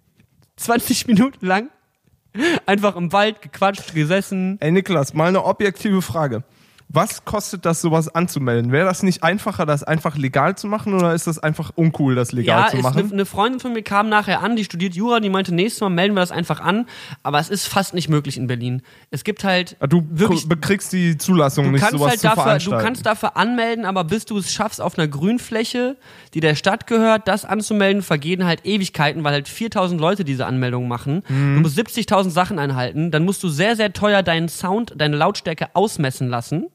[0.56, 1.68] 20 Minuten lang.
[2.64, 4.56] Einfach im Wald gequatscht, gesessen.
[4.60, 6.44] Ey, Niklas, mal eine objektive Frage.
[6.92, 8.72] Was kostet das, sowas anzumelden?
[8.72, 12.32] Wäre das nicht einfacher, das einfach legal zu machen oder ist das einfach uncool, das
[12.32, 12.98] legal Ja, zu machen?
[12.98, 15.90] eine, eine Freundin von mir kam nachher an, die studiert Jura, die meinte, nächstes Mal
[15.90, 16.86] melden wir das einfach an.
[17.22, 18.82] Aber es ist fast nicht möglich in Berlin.
[19.12, 22.70] Es gibt halt Ah, du wirklich bekriegst die Zulassung nicht, sowas halt zu dafür, du
[22.82, 25.96] kannst dafür anmelden, aber bis du es schaffst, auf einer Grünfläche,
[26.34, 30.88] die der Stadt gehört, das anzumelden, vergehen halt Ewigkeiten, weil halt 4000 Leute diese Anmeldung
[30.88, 31.22] machen.
[31.28, 31.54] Mhm.
[31.54, 33.12] Du musst 70.000 Sachen einhalten.
[33.12, 36.66] Dann musst du sehr, sehr teuer deinen Sound, deine Lautstärke ausmessen lassen.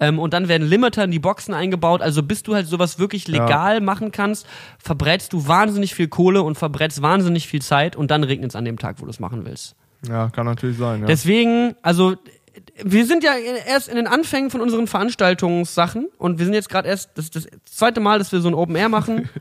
[0.00, 2.00] Ähm, und dann werden Limiter in die Boxen eingebaut.
[2.00, 4.46] Also bis du halt sowas wirklich legal machen kannst,
[4.78, 8.64] verbrätst du wahnsinnig viel Kohle und verbrätst wahnsinnig viel Zeit und dann regnet es an
[8.64, 9.76] dem Tag, wo du es machen willst.
[10.08, 11.02] ja, kann natürlich sein.
[11.02, 11.06] Ja.
[11.06, 12.16] Deswegen, also
[12.82, 13.32] wir sind ja
[13.66, 17.46] erst in den Anfängen von unseren Veranstaltungssachen und wir sind jetzt gerade erst das, das
[17.64, 19.28] zweite Mal, dass wir so ein Open Air machen.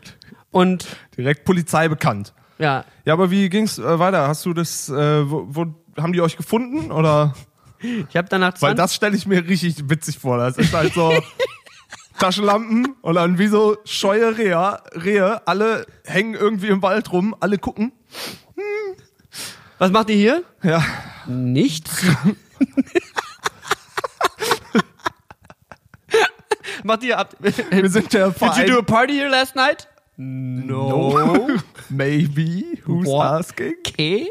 [0.52, 2.34] Und Direkt Polizei bekannt.
[2.58, 4.28] ja, Ja, aber wie ging's äh, weiter?
[4.28, 7.36] Hast du das, äh, wo, wo haben die euch gefunden oder?
[7.82, 10.38] Ich habe danach Weil 20, das stelle ich mir richtig witzig vor.
[10.38, 11.14] Das ist halt so
[12.20, 17.58] Taschenlampen und dann wie so scheue Rehe, Rehe, alle hängen irgendwie im Wald rum, alle
[17.58, 17.92] gucken.
[19.78, 20.44] was macht ihr hier?
[20.64, 20.84] Ja,
[21.28, 22.04] Nichts.
[26.84, 27.36] macht ihr ab?
[27.40, 28.68] Did wir sind der you Verein.
[28.68, 29.88] do a party here last night?
[30.18, 31.48] No.
[31.90, 33.26] Maybe, who's What?
[33.26, 33.76] asking?
[33.88, 34.28] Okay.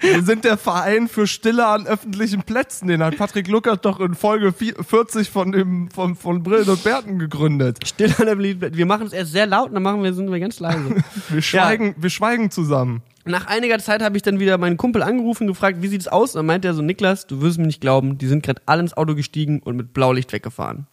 [0.00, 2.88] Wir sind der Verein für Stille an öffentlichen Plätzen.
[2.88, 7.18] Den hat Patrick Luckert doch in Folge 40 von dem von, von Brillen und Bärten
[7.18, 7.78] gegründet.
[7.86, 10.30] Still an der Belieb- Wir machen es erst sehr laut und dann machen wir, sind
[10.30, 10.96] wir ganz leise.
[11.30, 13.02] Wir schweigen, wir schweigen zusammen.
[13.24, 16.34] Nach einiger Zeit habe ich dann wieder meinen Kumpel angerufen und gefragt, wie sieht's aus?
[16.34, 18.80] Und dann meinte er so, Niklas, du wirst mir nicht glauben, die sind gerade alle
[18.82, 20.86] ins Auto gestiegen und mit Blaulicht weggefahren.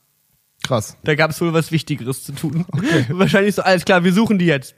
[0.66, 0.98] Krass.
[1.04, 2.66] Da gab es wohl was Wichtigeres zu tun.
[3.10, 4.76] Wahrscheinlich so, alles klar, wir suchen die jetzt.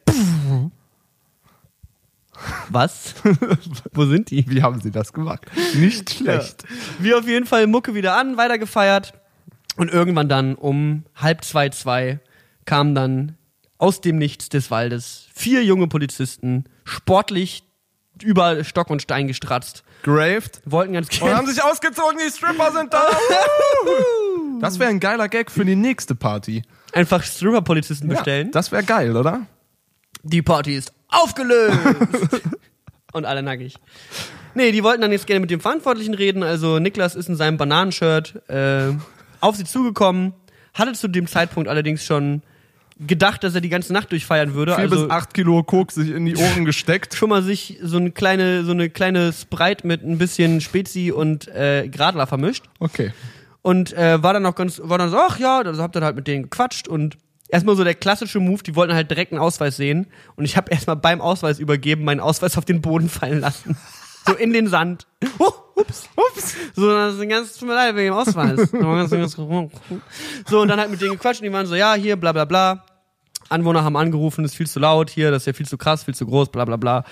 [2.70, 3.16] Was?
[3.94, 4.50] Wo sind die?
[4.50, 5.46] Wie haben sie das gemacht?
[5.76, 6.64] Nicht schlecht.
[7.00, 9.14] Wir auf jeden Fall Mucke wieder an, weiter gefeiert.
[9.76, 12.20] Und irgendwann dann um halb zwei, zwei
[12.66, 13.38] kamen dann
[13.78, 17.64] aus dem Nichts des Waldes vier junge Polizisten, sportlich
[18.24, 20.62] über Stock und Stein gestratzt, Graved.
[20.66, 23.04] wollten ganz Und gerne haben sich ausgezogen, die Stripper sind da.
[24.60, 26.64] Das wäre ein geiler Gag für die nächste Party.
[26.92, 28.48] einfach Stripper-Polizisten bestellen.
[28.48, 29.46] Ja, das wäre geil, oder?
[30.24, 31.78] Die Party ist aufgelöst.
[33.14, 33.76] und alle nackig.
[34.56, 36.44] Nee, die wollten dann jetzt gerne mit dem Verantwortlichen reden.
[36.44, 38.94] Also Niklas ist in seinem Bananenshirt äh,
[39.40, 40.34] auf sie zugekommen,
[40.74, 42.42] hatte zu dem Zeitpunkt allerdings schon
[43.00, 44.74] gedacht, dass er die ganze Nacht durchfeiern würde.
[44.74, 47.14] Vier also bis acht Kilo Koks sich in die Ohren gesteckt.
[47.16, 51.48] schon mal sich so eine kleine, so eine kleine Sprite mit ein bisschen Spezi und
[51.50, 52.66] äh, Gradler vermischt.
[52.80, 53.12] Okay.
[53.62, 56.16] Und äh, war dann auch ganz, war dann so, ach ja, dann habt ihr halt
[56.16, 57.18] mit denen gequatscht und
[57.50, 60.08] erstmal so der klassische Move, die wollten halt direkt einen Ausweis sehen.
[60.36, 63.78] Und ich habe erstmal beim Ausweis übergeben meinen Ausweis auf den Boden fallen lassen.
[64.28, 65.08] So in den Sand.
[65.40, 66.54] Oh, ups, ups.
[66.76, 68.60] So, das ist ein ganz, tut mir leid wegen dem Ausweis.
[70.50, 72.44] so, und dann halt mit denen gequatscht und die waren so, ja, hier, bla bla
[72.44, 72.84] bla.
[73.48, 76.14] Anwohner haben angerufen, ist viel zu laut hier, das ist ja viel zu krass, viel
[76.14, 77.06] zu groß, bla bla bla.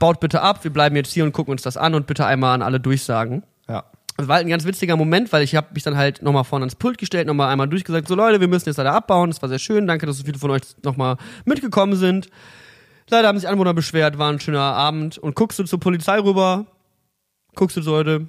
[0.00, 2.52] Baut bitte ab, wir bleiben jetzt hier und gucken uns das an und bitte einmal
[2.54, 3.44] an alle durchsagen.
[4.16, 6.62] Das war halt ein ganz witziger Moment, weil ich habe mich dann halt nochmal vorne
[6.62, 9.30] ans Pult gestellt, nochmal einmal durchgesagt, so Leute, wir müssen jetzt leider abbauen.
[9.30, 12.28] Das war sehr schön, danke, dass so viele von euch nochmal mitgekommen sind.
[13.08, 15.18] Leider haben sich Anwohner beschwert, war ein schöner Abend.
[15.18, 16.66] Und guckst du zur Polizei rüber,
[17.54, 18.28] guckst du so Leute,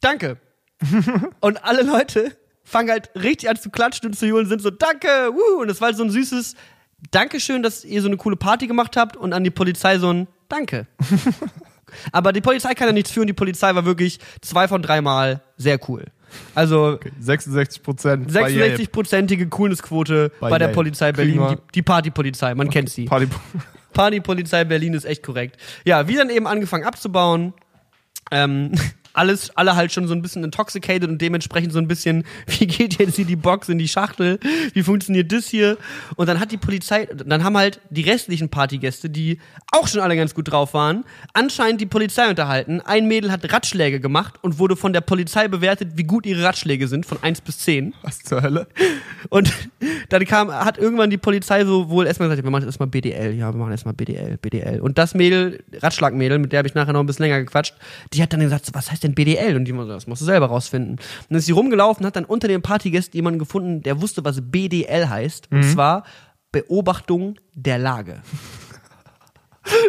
[0.00, 0.38] danke.
[1.40, 5.08] und alle Leute fangen halt richtig an zu klatschen und zu johlen, sind so, danke,
[5.32, 5.60] wuh.
[5.60, 6.54] Und es war halt so ein süßes
[7.10, 10.28] Dankeschön, dass ihr so eine coole Party gemacht habt und an die Polizei so ein
[10.48, 10.86] Danke.
[12.12, 15.42] Aber die Polizei kann ja nichts für und die Polizei war wirklich zwei von dreimal
[15.56, 16.04] sehr cool.
[16.54, 18.30] Also 66 Prozent.
[18.30, 20.74] 66-prozentige Coolnessquote bei, Bei der Yelp.
[20.74, 21.46] Polizei Berlin.
[21.50, 23.04] Die, die Partypolizei, man kennt sie.
[23.04, 23.28] Party.
[23.92, 25.56] Partypolizei Berlin ist echt korrekt.
[25.84, 27.54] Ja, wir dann eben angefangen abzubauen.
[28.30, 28.72] Ähm,
[29.14, 32.98] alles, alle halt schon so ein bisschen intoxicated und dementsprechend so ein bisschen, wie geht
[32.98, 34.38] jetzt hier die Box in die Schachtel?
[34.72, 35.78] Wie funktioniert das hier?
[36.16, 39.38] Und dann hat die Polizei, dann haben halt die restlichen Partygäste, die
[39.72, 42.80] auch schon alle ganz gut drauf waren, anscheinend die Polizei unterhalten.
[42.80, 46.88] Ein Mädel hat Ratschläge gemacht und wurde von der Polizei bewertet, wie gut ihre Ratschläge
[46.88, 47.94] sind, von 1 bis 10.
[48.02, 48.66] Was zur Hölle?
[49.30, 49.52] Und
[50.08, 53.34] dann kam, hat irgendwann die Polizei so wohl erstmal gesagt, wir machen jetzt erstmal BDL,
[53.34, 54.80] ja, wir machen erstmal BDL, BDL.
[54.80, 57.74] Und das Mädel, Ratschlagmädel, mit der habe ich nachher noch ein bisschen länger gequatscht,
[58.12, 59.56] die hat dann gesagt, was heißt denn BDL?
[59.56, 60.92] Und die immer so, das musst du selber rausfinden.
[60.92, 64.40] Und dann ist sie rumgelaufen, hat dann unter den Partygästen jemanden gefunden, der wusste, was
[64.42, 65.50] BDL heißt.
[65.52, 66.04] Und zwar
[66.52, 68.22] Beobachtung der Lage.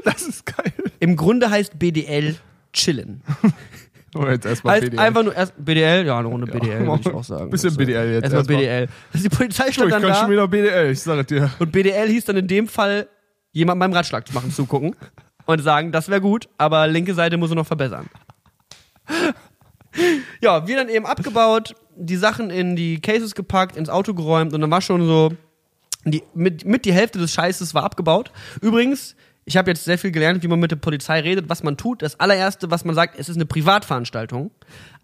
[0.04, 0.74] Das ist geil.
[1.00, 2.36] Im Grunde heißt BDL
[2.72, 3.22] chillen.
[4.16, 7.24] Oh, jetzt erstmal Heißt einfach nur erst BDL, ja, eine Runde BDL, würde ich auch
[7.24, 7.50] sagen.
[7.50, 8.58] Bisschen Also, BDL jetzt Erstmal erstmal.
[8.58, 8.88] BDL.
[9.12, 11.52] Das ist die Polizei Ich stand kann dann da schon wieder BDL, ich sage dir.
[11.60, 13.10] und BDL hieß dann in dem Fall
[13.52, 14.96] jemand beim Ratschlag machen zugucken
[15.46, 18.08] und sagen, das wäre gut, aber linke Seite muss er noch verbessern.
[20.42, 24.62] Ja, wir dann eben abgebaut, die Sachen in die Cases gepackt, ins Auto geräumt und
[24.62, 25.32] dann war schon so,
[26.04, 28.32] die, mit, mit die Hälfte des Scheißes war abgebaut.
[28.62, 31.78] Übrigens, ich habe jetzt sehr viel gelernt, wie man mit der Polizei redet, was man
[31.78, 32.02] tut.
[32.02, 34.52] Das allererste, was man sagt, es ist eine Privatveranstaltung.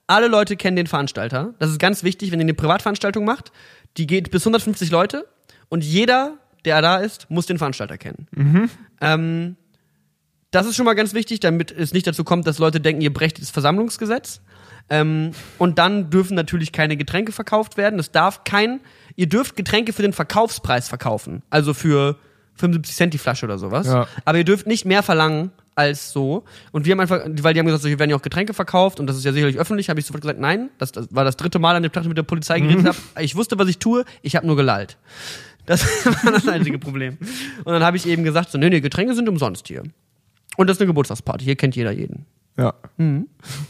[0.08, 1.54] Alle Leute kennen den Veranstalter.
[1.60, 3.52] Das ist ganz wichtig, wenn ihr eine Privatveranstaltung macht.
[3.98, 5.28] Die geht bis 150 Leute
[5.70, 8.28] und jeder, der da ist, muss den Veranstalter kennen.
[9.00, 9.56] Ähm,
[10.52, 13.14] das ist schon mal ganz wichtig, damit es nicht dazu kommt, dass Leute denken, ihr
[13.14, 14.42] brecht das Versammlungsgesetz.
[14.90, 17.98] Ähm, und dann dürfen natürlich keine Getränke verkauft werden.
[18.00, 18.82] Es darf kein,
[19.16, 21.44] ihr dürft Getränke für den Verkaufspreis verkaufen.
[21.50, 22.18] Also für
[22.56, 23.88] 75 Cent die Flasche oder sowas.
[23.88, 24.08] Ja.
[24.26, 26.44] Aber ihr dürft nicht mehr verlangen als so.
[26.74, 29.00] Und wir haben einfach, weil die haben gesagt, so, hier werden ja auch Getränke verkauft
[29.00, 30.70] und das ist ja sicherlich öffentlich, habe ich sofort gesagt, nein.
[30.78, 32.98] Das, das war das dritte Mal an dem Tag, mit der Polizei geredet habe.
[33.22, 34.98] Ich wusste, was ich tue, ich habe nur gelallt.
[35.66, 35.86] Das
[36.24, 37.18] war das einzige Problem.
[37.64, 39.84] Und dann habe ich eben gesagt, so, nee, nee, Getränke sind umsonst hier.
[40.58, 42.26] Und das ist eine Geburtstagsparty, hier kennt jeder jeden.
[42.58, 42.74] Ja.
[43.00, 43.16] Ja,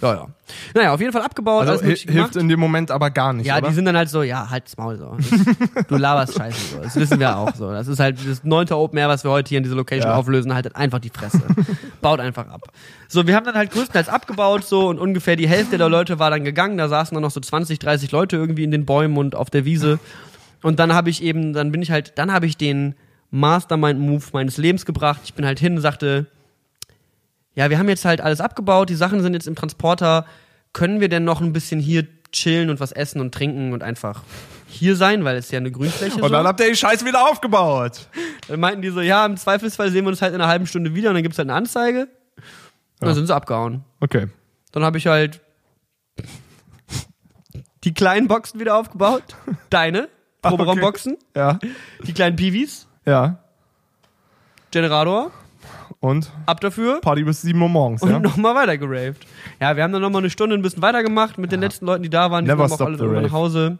[0.01, 0.27] ja.
[0.73, 2.35] Naja, auf jeden Fall abgebaut, Also hilft gemacht.
[2.35, 3.69] in dem Moment aber gar nicht, Ja, oder?
[3.69, 5.15] die sind dann halt so, ja, halt's Maul so.
[5.17, 6.81] Das, du laberst scheiße so.
[6.81, 7.71] Das wissen wir auch so.
[7.71, 10.15] Das ist halt das neunte Open Air, was wir heute hier in dieser Location Ja.
[10.17, 11.41] auflösen, haltet einfach die Fresse.
[12.01, 12.61] Baut einfach ab.
[13.07, 16.31] So, wir haben dann halt größtenteils abgebaut so und ungefähr die Hälfte der Leute war
[16.31, 16.77] dann gegangen.
[16.79, 19.63] Da saßen dann noch so 20, 30 Leute irgendwie in den Bäumen und auf der
[19.63, 19.99] Wiese.
[20.63, 22.95] Und dann habe ich eben, dann bin ich halt, dann habe ich den
[23.29, 25.21] Mastermind-Move meines Lebens gebracht.
[25.23, 26.25] Ich bin halt hin und sagte,
[27.55, 30.25] ja, wir haben jetzt halt alles abgebaut, die Sachen sind jetzt im Transporter.
[30.73, 34.23] Können wir denn noch ein bisschen hier chillen und was essen und trinken und einfach
[34.67, 36.29] hier sein, weil es ist ja eine Grünfläche Und so.
[36.29, 38.07] dann habt ihr die Scheiße wieder aufgebaut.
[38.47, 40.95] Dann meinten die so, ja, im Zweifelsfall sehen wir uns halt in einer halben Stunde
[40.95, 42.07] wieder und dann gibt's halt eine Anzeige.
[43.01, 43.83] Und dann sind sie abgehauen.
[43.99, 44.27] Okay.
[44.71, 45.41] Dann habe ich halt
[47.83, 49.23] die kleinen Boxen wieder aufgebaut.
[49.69, 50.07] Deine
[50.41, 51.59] Proberaumboxen, Ja.
[52.03, 53.39] die kleinen Piwis, Ja.
[54.71, 55.31] Generator,
[55.99, 57.01] Und ab dafür.
[57.01, 58.19] Party bis 7 Uhr morgens, Und ja?
[58.19, 59.25] nochmal weiter geraved.
[59.59, 62.09] Ja, wir haben dann nochmal eine Stunde ein bisschen weitergemacht mit den letzten Leuten, die
[62.09, 62.45] da waren.
[62.45, 63.21] Die Never stop alle the rave.
[63.21, 63.77] nach Hause.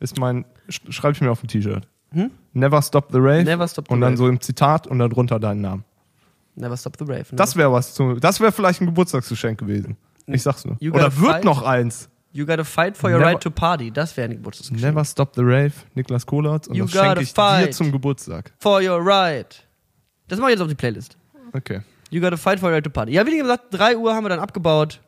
[0.00, 1.86] Ist mein, sch- schreib ich mir auf ein T-Shirt.
[2.52, 3.38] Never stop the rave.
[3.40, 3.44] Hm?
[3.44, 4.18] Never stop the Und dann rave.
[4.18, 5.84] so im Zitat und dann drunter deinen Namen.
[6.54, 7.24] Never stop the rave.
[7.30, 7.36] Ne?
[7.36, 9.96] Das wäre was zu, das wäre vielleicht ein Geburtstagsgeschenk gewesen.
[10.26, 10.76] Ich sag's nur.
[10.80, 11.44] You Oder wird fight.
[11.44, 12.08] noch eins.
[12.32, 13.90] you gotta fight for your Never- right to party.
[13.90, 14.94] Das wäre ein Geburtstagsgeschenk.
[14.94, 16.68] Never stop the rave, Niklas Kohlert.
[16.68, 18.52] Und You das schenke ich dir zum Geburtstag.
[18.58, 19.62] For your right.
[20.28, 21.16] Das mache ich jetzt auf die Playlist.
[21.56, 21.80] Okay.
[22.10, 23.12] You gotta fight for your right to party.
[23.12, 25.00] Ja, wie gesagt, 3 Uhr haben wir dann abgebaut.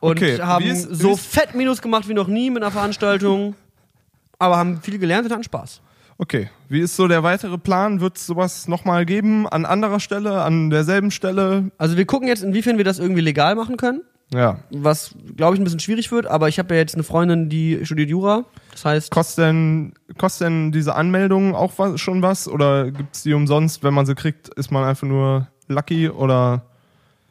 [0.00, 3.54] Und Okay, haben ist- so fett Minus gemacht wie noch nie mit einer Veranstaltung.
[4.38, 5.80] aber haben viel gelernt und hatten Spaß.
[6.18, 6.50] Okay.
[6.68, 8.00] Wie ist so der weitere Plan?
[8.00, 9.48] Wird es sowas nochmal geben?
[9.48, 10.42] An anderer Stelle?
[10.42, 11.70] An derselben Stelle?
[11.78, 14.02] Also wir gucken jetzt, inwiefern wir das irgendwie legal machen können.
[14.32, 14.58] Ja.
[14.70, 17.84] was glaube ich ein bisschen schwierig wird, aber ich habe ja jetzt eine Freundin, die
[17.84, 18.44] studiert Jura.
[18.72, 22.48] Das heißt, Kostet denn, kostet denn diese Anmeldung auch was, schon was?
[22.48, 23.84] Oder gibt's die umsonst?
[23.84, 26.08] Wenn man sie kriegt, ist man einfach nur lucky?
[26.08, 26.64] Oder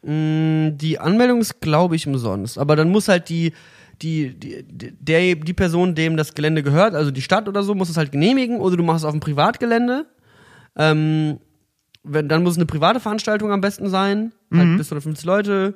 [0.04, 3.54] mh, die Anmeldung ist glaube ich umsonst, aber dann muss halt die
[4.02, 4.66] die, die,
[5.00, 8.12] der, die Person, dem das Gelände gehört, also die Stadt oder so, muss es halt
[8.12, 10.06] genehmigen oder du machst es auf dem Privatgelände.
[10.76, 11.40] Ähm,
[12.04, 15.76] wenn, dann muss es eine private Veranstaltung am besten sein, halt bis zu 150 Leute.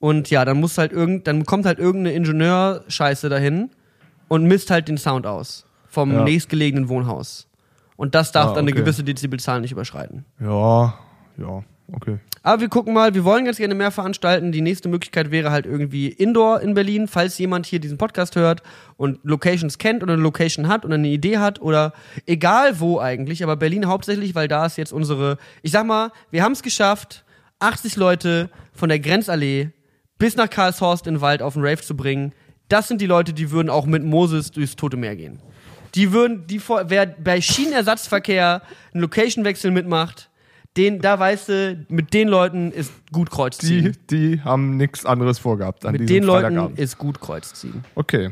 [0.00, 3.70] Und ja, dann muss halt irgend, dann kommt halt irgendeine Ingenieur-Scheiße dahin
[4.28, 6.22] und misst halt den Sound aus vom Ja.
[6.24, 7.48] nächstgelegenen Wohnhaus.
[7.96, 10.24] Und das darf Ah, dann eine gewisse Dezibelzahl nicht überschreiten.
[10.40, 10.94] ja,
[11.36, 12.18] ja, okay.
[12.44, 14.52] Aber wir gucken mal, wir wollen ganz gerne mehr veranstalten.
[14.52, 18.62] Die nächste Möglichkeit wäre halt irgendwie Indoor in Berlin, falls jemand hier diesen Podcast hört
[18.96, 21.92] und Locations kennt oder eine Location hat oder eine Idee hat oder
[22.26, 26.44] egal wo eigentlich, aber Berlin hauptsächlich, weil da ist jetzt unsere, ich sag mal, wir
[26.44, 27.24] haben es geschafft,
[27.58, 29.70] 80 Leute von der Grenzallee
[30.18, 32.32] bis nach Karlshorst in den Wald auf den Rave zu bringen.
[32.68, 35.40] Das sind die Leute, die würden auch mit Moses durchs Tote Meer gehen.
[35.94, 38.62] Die würden, die vor, wer bei Schienenersatzverkehr
[38.92, 40.28] einen Location-Wechsel mitmacht,
[40.76, 45.38] den, da weißt du, mit den Leuten ist gut Kreuz Die, die haben nichts anderes
[45.38, 47.84] vorgehabt an mit den Leuten ist gut Kreuz ziehen.
[47.94, 48.30] Okay.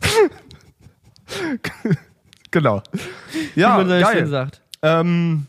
[2.50, 2.82] genau.
[3.54, 4.26] Wie Ja, man so schön geil.
[4.28, 4.60] sagt.
[4.82, 5.46] Ähm,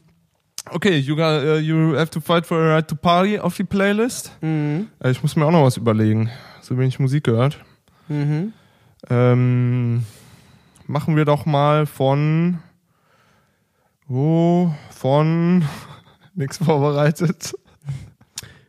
[0.72, 3.64] okay, you, got, uh, you have to fight for a right to party auf die
[3.64, 4.32] Playlist.
[4.42, 4.88] Mhm.
[5.04, 6.30] Äh, ich muss mir auch noch was überlegen.
[6.62, 7.60] So wenig Musik gehört.
[8.08, 8.54] Mhm.
[9.10, 10.04] Ähm,
[10.88, 12.60] machen wir doch mal von.
[14.10, 15.64] Oh, von.
[16.36, 17.54] Nichts vorbereitet.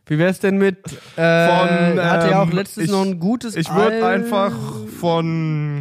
[0.07, 0.77] Wie wär's denn mit
[1.15, 4.51] äh, Von, hatte ja auch ähm, letztes ich- noch ein gutes Ich würde einfach
[4.99, 5.79] von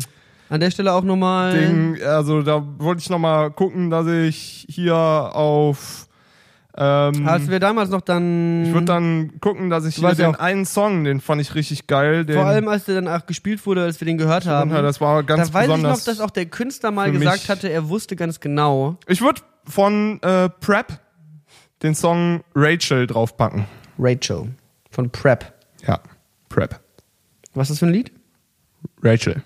[0.49, 4.95] an der Stelle auch nochmal Ding, also da wollte ich nochmal gucken, dass ich hier
[4.97, 6.07] auf
[6.83, 10.65] ähm, Als wir damals noch dann ich würde dann gucken, dass ich hier den einen
[10.65, 12.25] Song, den fand ich richtig geil.
[12.25, 14.71] Den, vor allem als der dann auch gespielt wurde, als wir den gehört haben.
[14.71, 17.69] das war ganz da weiß ich noch, dass auch der Künstler mal gesagt mich- hatte,
[17.69, 18.97] er wusste ganz genau.
[19.07, 20.99] ich würde von äh, Prep
[21.83, 23.67] den Song Rachel draufpacken.
[23.99, 24.49] Rachel
[24.91, 25.53] von Prep.
[25.87, 26.01] Ja,
[26.49, 26.81] Prep.
[27.53, 28.13] Was ist das für ein Lied?
[29.03, 29.43] Rachel.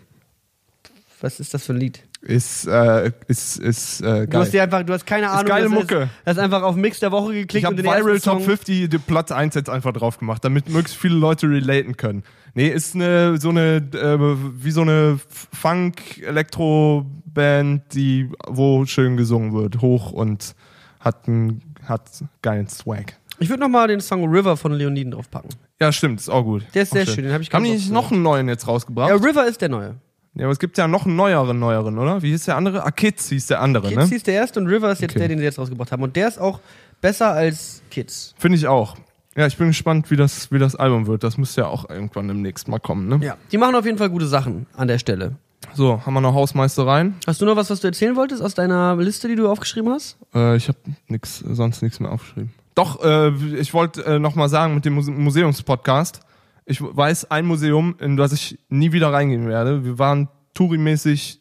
[1.20, 2.04] Was ist das für ein Lied?
[2.26, 4.40] Ist, äh, ist, ist äh, Du geil.
[4.40, 5.44] hast dir einfach, du hast keine Ahnung.
[5.44, 6.02] geile Mucke.
[6.04, 8.40] Ist, hast einfach auf Mix der Woche geklickt Ich habe und den Viral Top Song
[8.40, 12.22] 50 die Platz 1 jetzt einfach drauf gemacht, damit möglichst viele Leute relaten können.
[12.54, 15.20] Nee, ist eine so eine äh, wie so eine
[15.52, 20.54] Funk Elektro Band, die wo schön gesungen wird, hoch und
[21.00, 22.08] hat einen hat
[22.40, 23.18] geilen Swag.
[23.38, 25.50] Ich würde nochmal den Song River von Leoniden draufpacken.
[25.80, 26.64] Ja, stimmt, ist auch gut.
[26.72, 28.66] Der ist Auch sehr schön, den hab ich Haben die nicht noch einen neuen jetzt
[28.66, 29.10] rausgebracht?
[29.10, 29.96] Ja, River ist der neue.
[30.36, 32.22] Ja, aber es gibt ja noch einen neueren, neueren, oder?
[32.22, 32.84] Wie hieß der andere?
[32.84, 34.06] Ah, Kids hieß der andere, Kids ne?
[34.06, 35.20] hieß der erste und River ist jetzt Okay.
[35.20, 36.02] der, den sie jetzt rausgebracht haben.
[36.02, 36.60] Und der ist auch
[37.00, 38.34] besser als Kids.
[38.38, 38.96] Finde ich auch.
[39.36, 41.22] Ja, ich bin gespannt, wie das, wie das Album wird.
[41.24, 43.24] Das müsste ja auch irgendwann demnächst mal kommen, ne?
[43.24, 43.36] Ja.
[43.52, 45.36] Die machen auf jeden Fall gute Sachen an der Stelle.
[45.74, 47.14] So, haben wir noch Hausmeistereien?
[47.26, 50.16] Hast du noch was, was du erzählen wolltest aus deiner Liste, die du aufgeschrieben hast?
[50.34, 50.78] Äh, ich habe
[51.08, 52.52] nix, sonst nichts mehr aufgeschrieben.
[52.76, 56.20] Doch, äh, ich wollte äh, noch mal sagen mit dem Muse Museumspodcast.
[56.66, 59.84] Ich weiß ein Museum, in das ich nie wieder reingehen werde.
[59.84, 61.40] Wir waren Touri-mäßig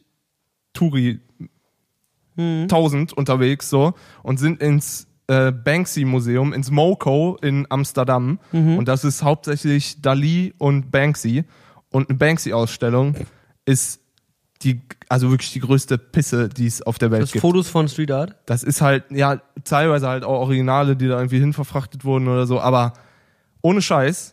[0.73, 1.19] Touri
[2.35, 2.63] Hm.
[2.63, 3.93] 1000 unterwegs so
[4.23, 8.77] und sind ins äh, Banksy Museum ins MoCo in Amsterdam Mhm.
[8.79, 11.43] und das ist hauptsächlich Dali und Banksy
[11.91, 13.15] und eine Banksy Ausstellung
[13.65, 13.99] ist
[14.63, 17.41] die also wirklich die größte Pisse, die es auf der Welt Das gibt.
[17.43, 18.35] Fotos von Street Art?
[18.47, 22.59] Das ist halt, ja, teilweise halt auch Originale, die da irgendwie hinverfrachtet wurden oder so,
[22.59, 22.93] aber
[23.61, 24.32] ohne Scheiß,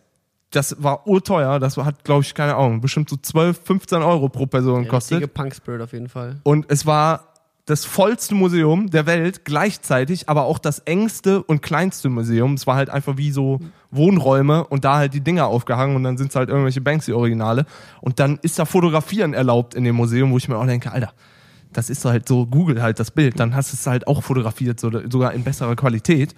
[0.50, 4.46] das war urteuer, das hat, glaube ich, keine Ahnung, bestimmt so 12, 15 Euro pro
[4.46, 5.34] Person Richtige kostet.
[5.34, 6.40] Punk Spirit auf jeden Fall.
[6.42, 7.30] Und es war
[7.66, 12.54] das vollste Museum der Welt, gleichzeitig aber auch das engste und kleinste Museum.
[12.54, 13.60] Es war halt einfach wie so
[13.92, 17.66] Wohnräume und da halt die Dinger aufgehangen und dann sind es halt irgendwelche Banksy-Originale.
[18.00, 21.12] Und dann ist da Fotografieren erlaubt in dem Museum, wo ich mir auch denke, Alter,
[21.72, 24.80] das ist halt so, Google halt das Bild, dann hast du es halt auch fotografiert,
[24.80, 26.34] so, sogar in besserer Qualität.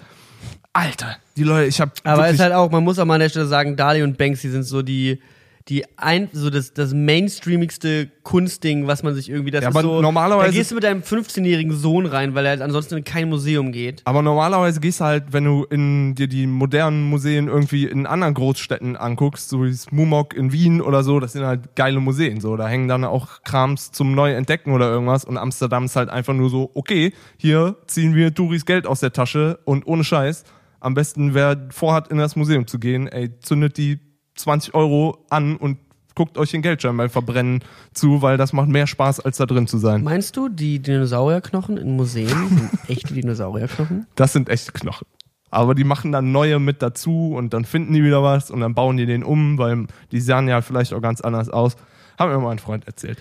[0.74, 3.20] Alter, die Leute, ich habe Aber es ist halt auch, man muss auch mal an
[3.20, 5.20] der Stelle sagen, Dali und Banksy sind so die,
[5.68, 9.82] die ein, so das, das mainstreamigste Kunstding, was man sich irgendwie, das Ja, ist aber
[9.86, 13.04] so, normalerweise- da gehst du mit deinem 15-jährigen Sohn rein, weil er halt ansonsten in
[13.04, 14.00] kein Museum geht.
[14.06, 18.32] Aber normalerweise gehst du halt, wenn du in dir die modernen Museen irgendwie in anderen
[18.32, 22.40] Großstädten anguckst, so wie das Mumok in Wien oder so, das sind halt geile Museen,
[22.40, 22.56] so.
[22.56, 26.48] Da hängen dann auch Krams zum Neuentdecken oder irgendwas und Amsterdam ist halt einfach nur
[26.48, 30.44] so, okay, hier ziehen wir Touris Geld aus der Tasche und ohne Scheiß,
[30.82, 34.00] am besten, wer vorhat, in das Museum zu gehen, ey, zündet die
[34.34, 35.78] 20 Euro an und
[36.14, 37.60] guckt euch den Geldschein beim Verbrennen
[37.94, 40.02] zu, weil das macht mehr Spaß, als da drin zu sein.
[40.02, 44.06] Meinst du, die Dinosaurierknochen in Museen sind echte Dinosaurierknochen?
[44.14, 45.06] Das sind echte Knochen.
[45.50, 48.74] Aber die machen dann neue mit dazu und dann finden die wieder was und dann
[48.74, 51.76] bauen die den um, weil die sahen ja vielleicht auch ganz anders aus.
[52.18, 53.18] Hat mir mein Freund erzählt.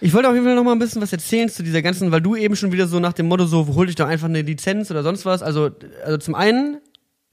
[0.00, 2.20] Ich wollte auf jeden Fall noch mal ein bisschen was erzählen zu dieser ganzen, weil
[2.20, 4.90] du eben schon wieder so nach dem Motto so, hol dich doch einfach eine Lizenz
[4.90, 5.42] oder sonst was.
[5.42, 5.70] Also,
[6.04, 6.78] also zum einen,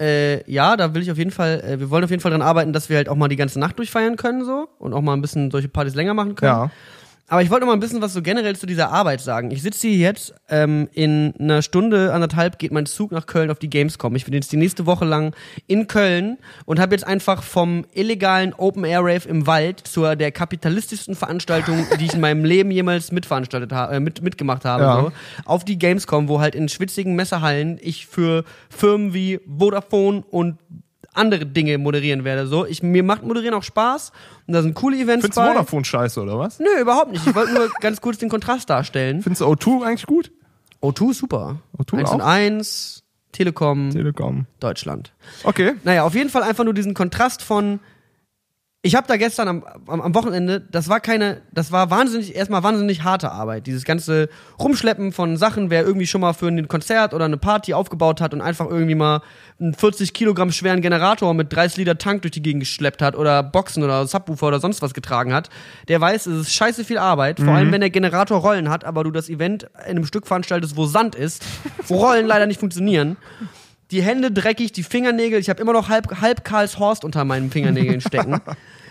[0.02, 2.42] äh, ja, da will ich auf jeden Fall, äh, wir wollen auf jeden Fall dran
[2.42, 5.14] arbeiten, dass wir halt auch mal die ganze Nacht durchfeiern können so und auch mal
[5.14, 6.52] ein bisschen solche Partys länger machen können.
[6.52, 6.72] Ja.
[7.30, 9.52] Aber ich wollte noch mal ein bisschen was so generell zu dieser Arbeit sagen.
[9.52, 13.60] Ich sitze hier jetzt, ähm, in einer Stunde, anderthalb geht mein Zug nach Köln auf
[13.60, 14.16] die Gamescom.
[14.16, 15.36] Ich bin jetzt die nächste Woche lang
[15.68, 20.32] in Köln und habe jetzt einfach vom illegalen Open Air Rave im Wald zur der
[20.32, 25.02] kapitalistischsten Veranstaltung, die ich in meinem Leben jemals mitveranstaltet habe, äh, mit, mitgemacht habe, Ja.
[25.02, 25.12] so,
[25.44, 30.60] auf die Gamescom, wo halt in schwitzigen Messerhallen ich für Firmen wie Vodafone und
[31.18, 32.48] andere Dinge moderieren werde.
[32.48, 34.12] So, ich, mir macht Moderieren auch Spaß
[34.48, 35.48] und da sind coole Events Findest du bei.
[35.54, 36.60] Vodafone scheiße, oder was?
[36.60, 37.26] Nö, überhaupt nicht.
[37.26, 39.22] Ich wollte nur ganz kurz den Kontrast darstellen.
[39.22, 40.32] Findest du O2 eigentlich gut?
[40.82, 41.58] O2 ist super.
[41.78, 42.26] O2 1 und auch?
[42.26, 44.46] 1, Telekom, Telekom.
[44.60, 45.14] Deutschland.
[45.44, 45.76] Okay.
[45.84, 47.80] Naja, auf jeden Fall einfach nur diesen Kontrast von.
[48.88, 52.64] Ich habe da gestern am, am, am Wochenende, das war keine, das war wahnsinnig, erstmal
[52.64, 53.68] wahnsinnig harte Arbeit.
[53.68, 57.74] Dieses ganze Rumschleppen von Sachen, wer irgendwie schon mal für ein Konzert oder eine Party
[57.74, 59.24] aufgebaut hat und einfach irgendwie mal
[59.60, 63.44] einen 40 Kilogramm schweren Generator mit 30 Liter Tank durch die Gegend geschleppt hat oder
[63.44, 65.50] Boxen oder Subwoofer oder sonst was getragen hat,
[65.90, 67.42] der weiß, es ist scheiße viel Arbeit.
[67.42, 70.78] Vor allem, wenn der Generator Rollen hat, aber du das Event in einem Stück veranstaltest,
[70.78, 71.44] wo Sand ist,
[71.88, 73.18] wo Rollen leider nicht funktionieren
[73.92, 75.40] die Hände dreckig, die Fingernägel.
[75.40, 78.42] Ich habe immer noch halb, halb Karlshorst unter meinen Fingernägeln stecken.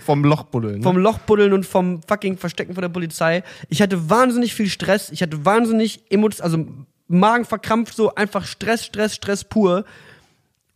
[0.07, 0.79] Vom Lochbuddeln.
[0.79, 0.83] Ne?
[0.83, 3.43] vom Lochbuddeln und vom fucking Verstecken von der Polizei.
[3.69, 5.11] Ich hatte wahnsinnig viel Stress.
[5.11, 6.67] Ich hatte wahnsinnig Emotionen, also
[7.09, 9.85] Magen verkrampft, so einfach Stress, Stress, Stress pur.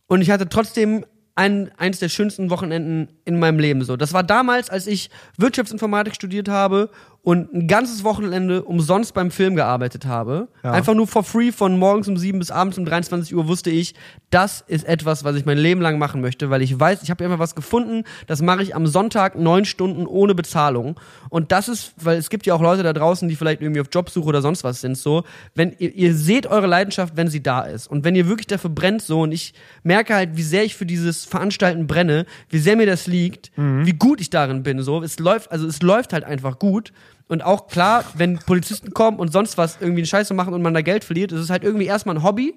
[0.07, 1.05] Und ich hatte trotzdem
[1.35, 3.83] ein, eins der schönsten Wochenenden in meinem Leben.
[3.83, 6.89] So, das war damals, als ich Wirtschaftsinformatik studiert habe
[7.23, 10.47] und ein ganzes Wochenende umsonst beim Film gearbeitet habe.
[10.63, 10.71] Ja.
[10.71, 13.93] Einfach nur for free von morgens um sieben bis abends um 23 Uhr wusste ich,
[14.31, 17.23] das ist etwas, was ich mein Leben lang machen möchte, weil ich weiß, ich habe
[17.23, 20.99] immer was gefunden, das mache ich am Sonntag neun Stunden ohne Bezahlung.
[21.29, 23.87] Und das ist, weil es gibt ja auch Leute da draußen, die vielleicht irgendwie auf
[23.91, 27.61] Jobsuche oder sonst was sind, so, wenn ihr, ihr seht eure Leidenschaft, wenn sie da
[27.61, 27.85] ist.
[27.85, 29.53] Und wenn ihr wirklich dafür brennt, so, und ich
[29.83, 33.93] merke halt, wie sehr ich für dieses Veranstalten brenne, wie sehr mir das liegt, wie
[33.93, 35.03] gut ich darin bin, so.
[35.03, 36.91] Es läuft, also es läuft halt einfach gut.
[37.31, 40.73] Und auch klar, wenn Polizisten kommen und sonst was irgendwie eine Scheiße machen und man
[40.73, 42.55] da Geld verliert, ist es halt irgendwie erstmal ein Hobby,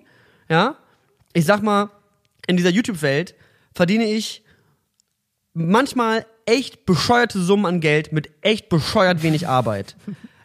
[0.48, 0.74] ja.
[1.32, 1.90] Ich sag mal,
[2.48, 3.36] in dieser YouTube-Welt
[3.72, 4.42] verdiene ich
[5.52, 9.94] manchmal echt bescheuerte Summen an Geld mit echt bescheuert wenig Arbeit.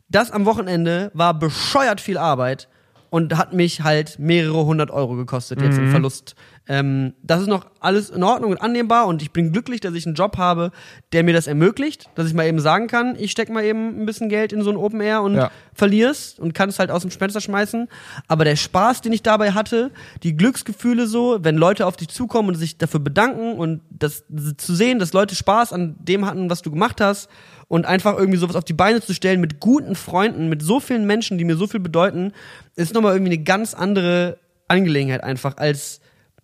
[0.10, 2.68] Das am Wochenende war bescheuert viel Arbeit
[3.10, 6.36] und hat mich halt mehrere hundert Euro gekostet jetzt im Verlust.
[6.72, 10.06] Ähm, das ist noch alles in Ordnung und annehmbar und ich bin glücklich, dass ich
[10.06, 10.70] einen Job habe,
[11.14, 14.06] der mir das ermöglicht, dass ich mal eben sagen kann, ich steck mal eben ein
[14.06, 15.50] bisschen Geld in so ein Open Air und Ja.
[15.74, 17.88] verlier's und kann es halt aus dem Spencer schmeißen.
[18.28, 19.90] Aber der Spaß, den ich dabei hatte,
[20.22, 24.24] die Glücksgefühle so, wenn Leute auf dich zukommen und sich dafür bedanken und das
[24.58, 27.30] zu sehen, dass Leute Spaß an dem hatten, was du gemacht hast
[27.68, 31.08] und einfach irgendwie sowas auf die Beine zu stellen mit guten Freunden, mit so vielen
[31.08, 32.32] Menschen, die mir so viel bedeuten,
[32.76, 36.00] ist nochmal irgendwie eine ganz andere Angelegenheit einfach als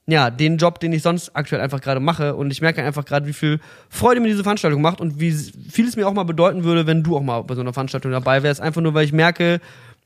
[0.07, 2.35] ja, den Job, den ich sonst aktuell einfach gerade mache.
[2.35, 5.87] Und ich merke einfach gerade, wie viel Freude mir diese Veranstaltung macht und wie viel
[5.87, 8.43] es mir auch mal bedeuten würde, wenn du auch mal bei so einer Veranstaltung dabei
[8.43, 8.61] wärst.
[8.61, 9.59] Einfach nur, weil ich merke,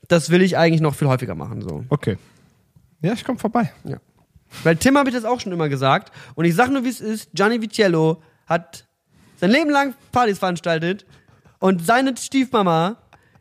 [0.08, 1.60] das will ich eigentlich noch viel häufiger machen.
[1.60, 1.84] So.
[1.90, 2.16] Okay.
[3.02, 3.72] Ja, ich komme vorbei.
[3.84, 3.98] Ja.
[4.62, 6.12] Weil Tim habe ich das auch schon immer gesagt.
[6.34, 7.30] Und ich sag nur, wie es ist.
[7.34, 8.86] Gianni Viciello hat
[9.36, 11.04] sein Leben lang Partys veranstaltet.
[11.58, 12.96] Und seine Stiefmama,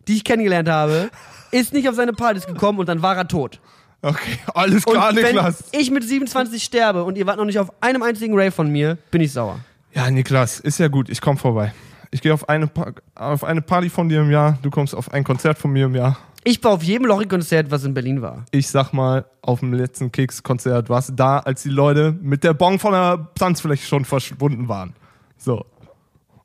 [0.07, 1.09] die ich kennengelernt habe,
[1.51, 3.61] ist nicht auf seine Partys gekommen und dann war er tot.
[4.01, 5.65] Okay, alles Und klar, wenn Niklas.
[5.73, 8.97] ich mit 27 sterbe und ihr wart noch nicht auf einem einzigen Rave von mir,
[9.11, 9.59] bin ich sauer.
[9.93, 11.73] Ja, Niklas, ist ja gut, ich komme vorbei.
[12.11, 15.11] Ich gehe auf eine, Pa- auf eine Party von dir im Jahr, du kommst auf
[15.11, 16.17] ein Konzert von mir im Jahr.
[16.45, 18.45] Ich war auf jedem Lorry-Konzert, was in Berlin war.
[18.51, 22.53] Ich sag mal, auf dem letzten Keks-Konzert warst du da, als die Leute mit der
[22.53, 24.93] Bon von der Tanzfläche schon verschwunden waren.
[25.37, 25.65] So.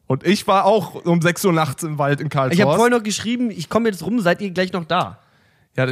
[0.08, 2.58] Und ich war auch um 6 Uhr nachts im Wald in Karlshorst.
[2.58, 5.18] Ich habe vorhin noch geschrieben, ich komme jetzt rum, seid ihr gleich noch da?
[5.76, 5.86] Ja,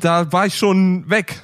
[0.00, 1.42] da war ich schon weg.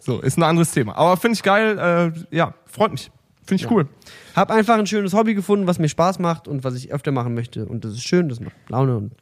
[0.00, 0.96] So, ist ein anderes Thema.
[0.96, 3.10] Aber finde ich geil, äh, ja, freut mich.
[3.46, 3.88] Finde ich cool.
[4.34, 7.34] Hab einfach ein schönes Hobby gefunden, was mir Spaß macht und was ich öfter machen
[7.34, 7.66] möchte.
[7.66, 9.12] Und das ist schön, das macht Laune und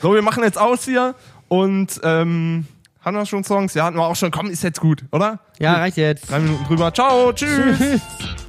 [0.00, 1.14] So, wir machen jetzt aus hier
[1.48, 2.66] und ähm,
[3.00, 3.74] haben wir schon Songs?
[3.74, 4.30] Ja, hatten wir auch schon.
[4.30, 5.40] Komm, ist jetzt gut, oder?
[5.58, 6.30] ja, reicht jetzt.
[6.30, 6.92] Drei Minuten drüber.
[6.92, 7.78] Ciao, tschüss.
[7.78, 8.00] Tschüss.